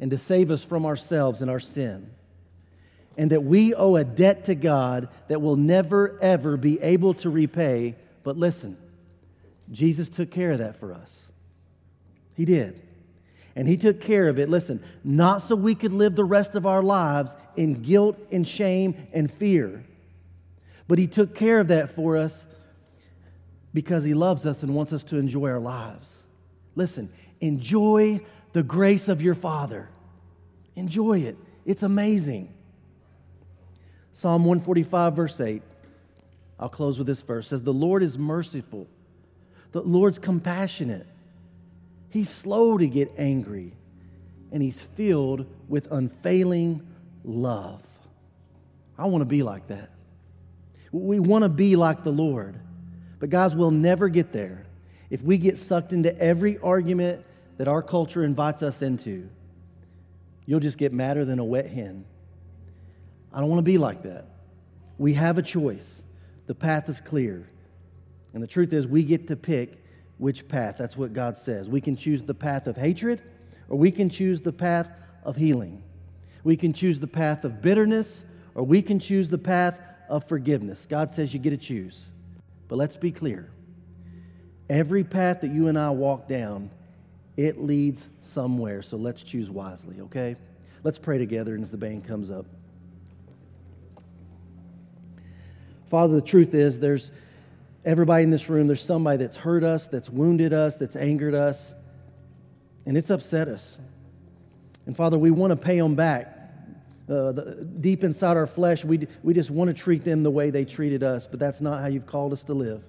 and 0.00 0.10
to 0.10 0.18
save 0.18 0.50
us 0.50 0.64
from 0.64 0.86
ourselves 0.86 1.40
and 1.42 1.50
our 1.50 1.60
sin. 1.60 2.10
And 3.16 3.30
that 3.30 3.44
we 3.44 3.74
owe 3.74 3.96
a 3.96 4.04
debt 4.04 4.44
to 4.44 4.54
God 4.54 5.08
that 5.28 5.40
we'll 5.40 5.56
never, 5.56 6.16
ever 6.22 6.56
be 6.56 6.80
able 6.80 7.14
to 7.14 7.30
repay. 7.30 7.96
But 8.22 8.36
listen, 8.36 8.76
Jesus 9.70 10.08
took 10.08 10.30
care 10.30 10.52
of 10.52 10.58
that 10.58 10.76
for 10.76 10.92
us. 10.92 11.30
He 12.34 12.44
did. 12.44 12.82
And 13.56 13.66
He 13.66 13.76
took 13.76 14.00
care 14.00 14.28
of 14.28 14.38
it, 14.38 14.48
listen, 14.48 14.80
not 15.02 15.42
so 15.42 15.56
we 15.56 15.74
could 15.74 15.92
live 15.92 16.14
the 16.14 16.24
rest 16.24 16.54
of 16.54 16.64
our 16.64 16.80
lives 16.80 17.36
in 17.56 17.82
guilt 17.82 18.16
and 18.30 18.46
shame 18.46 19.08
and 19.12 19.28
fear, 19.28 19.84
but 20.86 20.96
He 20.96 21.08
took 21.08 21.34
care 21.34 21.58
of 21.58 21.66
that 21.66 21.90
for 21.90 22.16
us 22.16 22.46
because 23.74 24.04
He 24.04 24.14
loves 24.14 24.46
us 24.46 24.62
and 24.62 24.76
wants 24.76 24.92
us 24.92 25.02
to 25.04 25.16
enjoy 25.16 25.50
our 25.50 25.58
lives. 25.58 26.22
Listen, 26.78 27.10
enjoy 27.40 28.20
the 28.52 28.62
grace 28.62 29.08
of 29.08 29.20
your 29.20 29.34
Father. 29.34 29.88
Enjoy 30.76 31.18
it, 31.18 31.36
it's 31.66 31.82
amazing. 31.82 32.54
Psalm 34.12 34.44
145, 34.44 35.16
verse 35.16 35.40
8. 35.40 35.60
I'll 36.60 36.68
close 36.68 36.96
with 36.96 37.08
this 37.08 37.20
verse. 37.20 37.48
Says, 37.48 37.64
The 37.64 37.72
Lord 37.72 38.02
is 38.04 38.16
merciful 38.16 38.86
the 39.72 39.82
Lord's 39.82 40.18
compassionate. 40.18 41.06
He's 42.10 42.30
slow 42.30 42.78
to 42.78 42.88
get 42.88 43.12
angry, 43.18 43.74
and 44.50 44.62
He's 44.62 44.80
filled 44.80 45.46
with 45.68 45.90
unfailing 45.90 46.86
love. 47.24 47.82
I 48.96 49.06
want 49.06 49.22
to 49.22 49.26
be 49.26 49.42
like 49.42 49.66
that. 49.66 49.90
We 50.90 51.20
want 51.20 51.42
to 51.42 51.50
be 51.50 51.76
like 51.76 52.02
the 52.02 52.12
Lord. 52.12 52.58
But, 53.18 53.30
guys, 53.30 53.54
we'll 53.54 53.72
never 53.72 54.08
get 54.08 54.32
there 54.32 54.64
if 55.10 55.22
we 55.22 55.38
get 55.38 55.58
sucked 55.58 55.92
into 55.92 56.16
every 56.18 56.58
argument 56.58 57.24
that 57.56 57.68
our 57.68 57.82
culture 57.82 58.24
invites 58.24 58.62
us 58.62 58.82
into. 58.82 59.28
You'll 60.46 60.60
just 60.60 60.78
get 60.78 60.92
madder 60.92 61.24
than 61.24 61.38
a 61.38 61.44
wet 61.44 61.68
hen. 61.68 62.04
I 63.32 63.40
don't 63.40 63.50
want 63.50 63.58
to 63.58 63.70
be 63.70 63.78
like 63.78 64.02
that. 64.02 64.26
We 64.96 65.14
have 65.14 65.38
a 65.38 65.42
choice. 65.42 66.04
The 66.46 66.54
path 66.54 66.88
is 66.88 67.00
clear. 67.00 67.48
And 68.32 68.42
the 68.42 68.46
truth 68.46 68.72
is, 68.72 68.86
we 68.86 69.02
get 69.02 69.26
to 69.28 69.36
pick 69.36 69.82
which 70.18 70.48
path. 70.48 70.76
That's 70.78 70.96
what 70.96 71.12
God 71.12 71.36
says. 71.36 71.68
We 71.68 71.80
can 71.80 71.96
choose 71.96 72.22
the 72.22 72.34
path 72.34 72.66
of 72.66 72.76
hatred, 72.76 73.22
or 73.68 73.76
we 73.76 73.90
can 73.90 74.08
choose 74.08 74.40
the 74.40 74.52
path 74.52 74.88
of 75.22 75.36
healing. 75.36 75.82
We 76.44 76.56
can 76.56 76.72
choose 76.72 77.00
the 77.00 77.06
path 77.06 77.44
of 77.44 77.60
bitterness, 77.60 78.24
or 78.54 78.64
we 78.64 78.82
can 78.82 78.98
choose 78.98 79.28
the 79.28 79.38
path 79.38 79.80
of 80.08 80.24
forgiveness. 80.24 80.86
God 80.86 81.12
says 81.12 81.34
you 81.34 81.40
get 81.40 81.50
to 81.50 81.56
choose. 81.56 82.12
But 82.68 82.76
let's 82.76 82.96
be 82.96 83.12
clear 83.12 83.50
every 84.68 85.04
path 85.04 85.40
that 85.42 85.50
you 85.50 85.68
and 85.68 85.78
I 85.78 85.90
walk 85.90 86.28
down, 86.28 86.70
it 87.36 87.62
leads 87.62 88.08
somewhere. 88.20 88.82
So 88.82 88.96
let's 88.96 89.22
choose 89.22 89.50
wisely, 89.50 90.00
okay? 90.02 90.36
Let's 90.84 90.98
pray 90.98 91.18
together 91.18 91.56
as 91.56 91.70
the 91.70 91.76
band 91.76 92.04
comes 92.04 92.30
up. 92.30 92.46
Father, 95.88 96.14
the 96.14 96.22
truth 96.22 96.54
is, 96.54 96.80
there's 96.80 97.10
everybody 97.84 98.24
in 98.24 98.30
this 98.30 98.48
room, 98.50 98.66
there's 98.66 98.84
somebody 98.84 99.16
that's 99.18 99.36
hurt 99.36 99.64
us, 99.64 99.88
that's 99.88 100.10
wounded 100.10 100.52
us, 100.52 100.76
that's 100.76 100.96
angered 100.96 101.34
us, 101.34 101.74
and 102.84 102.96
it's 102.96 103.10
upset 103.10 103.48
us. 103.48 103.78
And 104.86 104.96
Father, 104.96 105.18
we 105.18 105.30
want 105.30 105.50
to 105.50 105.56
pay 105.56 105.78
them 105.78 105.94
back. 105.94 106.34
Uh, 107.08 107.32
the, 107.32 107.68
deep 107.80 108.04
inside 108.04 108.36
our 108.36 108.46
flesh, 108.46 108.84
we, 108.84 109.06
we 109.22 109.32
just 109.32 109.50
want 109.50 109.68
to 109.68 109.74
treat 109.74 110.04
them 110.04 110.22
the 110.22 110.30
way 110.30 110.50
they 110.50 110.64
treated 110.64 111.02
us, 111.02 111.26
but 111.26 111.40
that's 111.40 111.62
not 111.62 111.80
how 111.80 111.86
you've 111.86 112.06
called 112.06 112.32
us 112.32 112.44
to 112.44 112.54
live. 112.54 112.82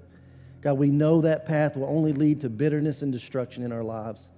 God, 0.61 0.73
we 0.73 0.89
know 0.89 1.21
that 1.21 1.45
path 1.45 1.77
will 1.77 1.87
only 1.87 2.13
lead 2.13 2.41
to 2.41 2.49
bitterness 2.49 3.01
and 3.01 3.11
destruction 3.11 3.63
in 3.63 3.71
our 3.71 3.83
lives. 3.83 4.31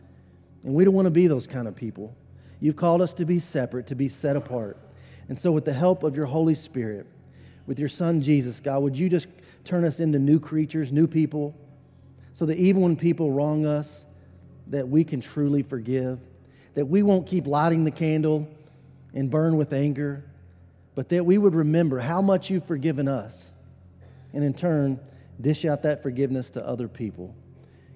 And 0.63 0.73
we 0.73 0.85
don't 0.85 0.93
want 0.93 1.07
to 1.07 1.11
be 1.11 1.27
those 1.27 1.47
kind 1.47 1.67
of 1.67 1.75
people. 1.75 2.15
You've 2.59 2.75
called 2.75 3.01
us 3.01 3.13
to 3.15 3.25
be 3.25 3.39
separate, 3.39 3.87
to 3.87 3.95
be 3.95 4.07
set 4.07 4.35
apart. 4.35 4.77
And 5.27 5.39
so, 5.39 5.51
with 5.51 5.65
the 5.65 5.73
help 5.73 6.03
of 6.03 6.15
your 6.15 6.27
Holy 6.27 6.53
Spirit, 6.53 7.07
with 7.65 7.79
your 7.79 7.89
Son 7.89 8.21
Jesus, 8.21 8.59
God, 8.59 8.83
would 8.83 8.97
you 8.97 9.09
just 9.09 9.27
turn 9.63 9.83
us 9.83 9.99
into 9.99 10.19
new 10.19 10.39
creatures, 10.39 10.91
new 10.91 11.07
people, 11.07 11.55
so 12.33 12.45
that 12.45 12.57
even 12.57 12.81
when 12.81 12.95
people 12.95 13.31
wrong 13.31 13.65
us, 13.65 14.05
that 14.67 14.87
we 14.87 15.03
can 15.03 15.21
truly 15.21 15.63
forgive, 15.63 16.19
that 16.75 16.85
we 16.85 17.03
won't 17.03 17.27
keep 17.27 17.47
lighting 17.47 17.83
the 17.83 17.91
candle 17.91 18.47
and 19.13 19.29
burn 19.29 19.57
with 19.57 19.73
anger, 19.73 20.23
but 20.95 21.09
that 21.09 21.25
we 21.25 21.37
would 21.37 21.55
remember 21.55 21.99
how 21.99 22.21
much 22.21 22.49
you've 22.49 22.65
forgiven 22.65 23.07
us, 23.07 23.51
and 24.33 24.43
in 24.43 24.53
turn, 24.53 24.99
dish 25.41 25.65
out 25.65 25.83
that 25.83 26.03
forgiveness 26.03 26.51
to 26.51 26.67
other 26.67 26.87
people. 26.87 27.35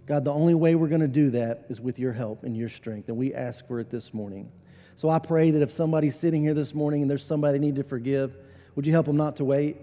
God, 0.06 0.24
the 0.24 0.34
only 0.34 0.54
way 0.54 0.76
we're 0.76 0.88
going 0.88 1.02
to 1.02 1.08
do 1.08 1.32
that 1.32 1.66
is 1.70 1.82
with 1.82 1.98
your 1.98 2.14
help 2.14 2.44
and 2.44 2.56
your 2.56 2.70
strength, 2.70 3.10
and 3.10 3.18
we 3.18 3.34
ask 3.34 3.68
for 3.68 3.80
it 3.80 3.90
this 3.90 4.14
morning. 4.14 4.52
So 4.96 5.10
I 5.10 5.20
pray 5.20 5.52
that 5.52 5.62
if 5.62 5.72
somebody's 5.72 6.18
sitting 6.18 6.44
here 6.44 6.54
this 6.54 6.74
morning 6.74 7.02
and 7.02 7.10
there's 7.10 7.26
somebody 7.26 7.58
they 7.58 7.66
need 7.66 7.76
to 7.76 7.84
forgive, 7.84 8.38
would 8.76 8.86
you 8.86 8.94
help 8.94 9.08
them 9.08 9.18
not 9.18 9.38
to 9.38 9.46
wait? 9.46 9.78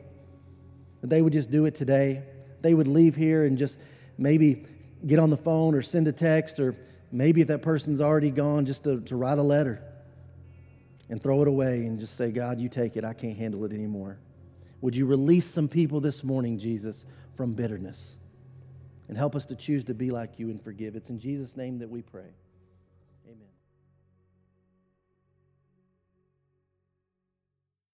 that 1.03 1.11
they 1.11 1.21
would 1.21 1.35
just 1.35 1.51
do 1.51 1.67
it 1.67 1.75
today. 1.75 2.23
They 2.63 2.73
would 2.73 2.87
leave 2.87 3.15
here 3.15 3.45
and 3.45 3.59
just 3.59 3.79
maybe 4.17 4.65
get 5.07 5.19
on 5.19 5.29
the 5.31 5.37
phone 5.37 5.75
or 5.75 5.83
send 5.83 6.09
a 6.09 6.13
text, 6.13 6.59
or 6.59 6.75
maybe 7.11 7.43
if 7.43 7.49
that 7.49 7.61
person's 7.61 8.01
already 8.01 8.31
gone, 8.31 8.65
just 8.65 8.85
to, 8.85 9.01
to 9.03 9.17
write 9.17 9.39
a 9.39 9.43
letter 9.43 9.83
and 11.11 11.21
throw 11.21 11.43
it 11.43 11.49
away 11.49 11.85
and 11.85 11.99
just 11.99 12.17
say, 12.17 12.31
God, 12.31 12.61
you 12.61 12.69
take 12.69 12.97
it. 12.97 13.05
I 13.05 13.13
can't 13.13 13.37
handle 13.37 13.65
it 13.65 13.73
anymore. 13.73 14.17
Would 14.81 14.97
you 14.97 15.07
release 15.07 15.45
some 15.45 15.69
people 15.69 16.01
this 16.01 16.25
morning, 16.25 16.59
Jesus, 16.59 17.05
from 17.35 17.55
bitterness 17.55 18.17
and 19.09 19.17
help 19.17 19.35
us 19.35 19.45
to 19.47 19.55
choose 19.55 19.85
to 19.85 19.95
be 19.95 20.11
like 20.11 20.39
you 20.39 20.51
and 20.51 20.63
forgive? 20.63 20.97
It's 20.97 21.11
in 21.11 21.19
Jesus' 21.19 21.57
name 21.57 21.79
that 21.79 21.91
we 21.91 22.03
pray. 22.03 22.31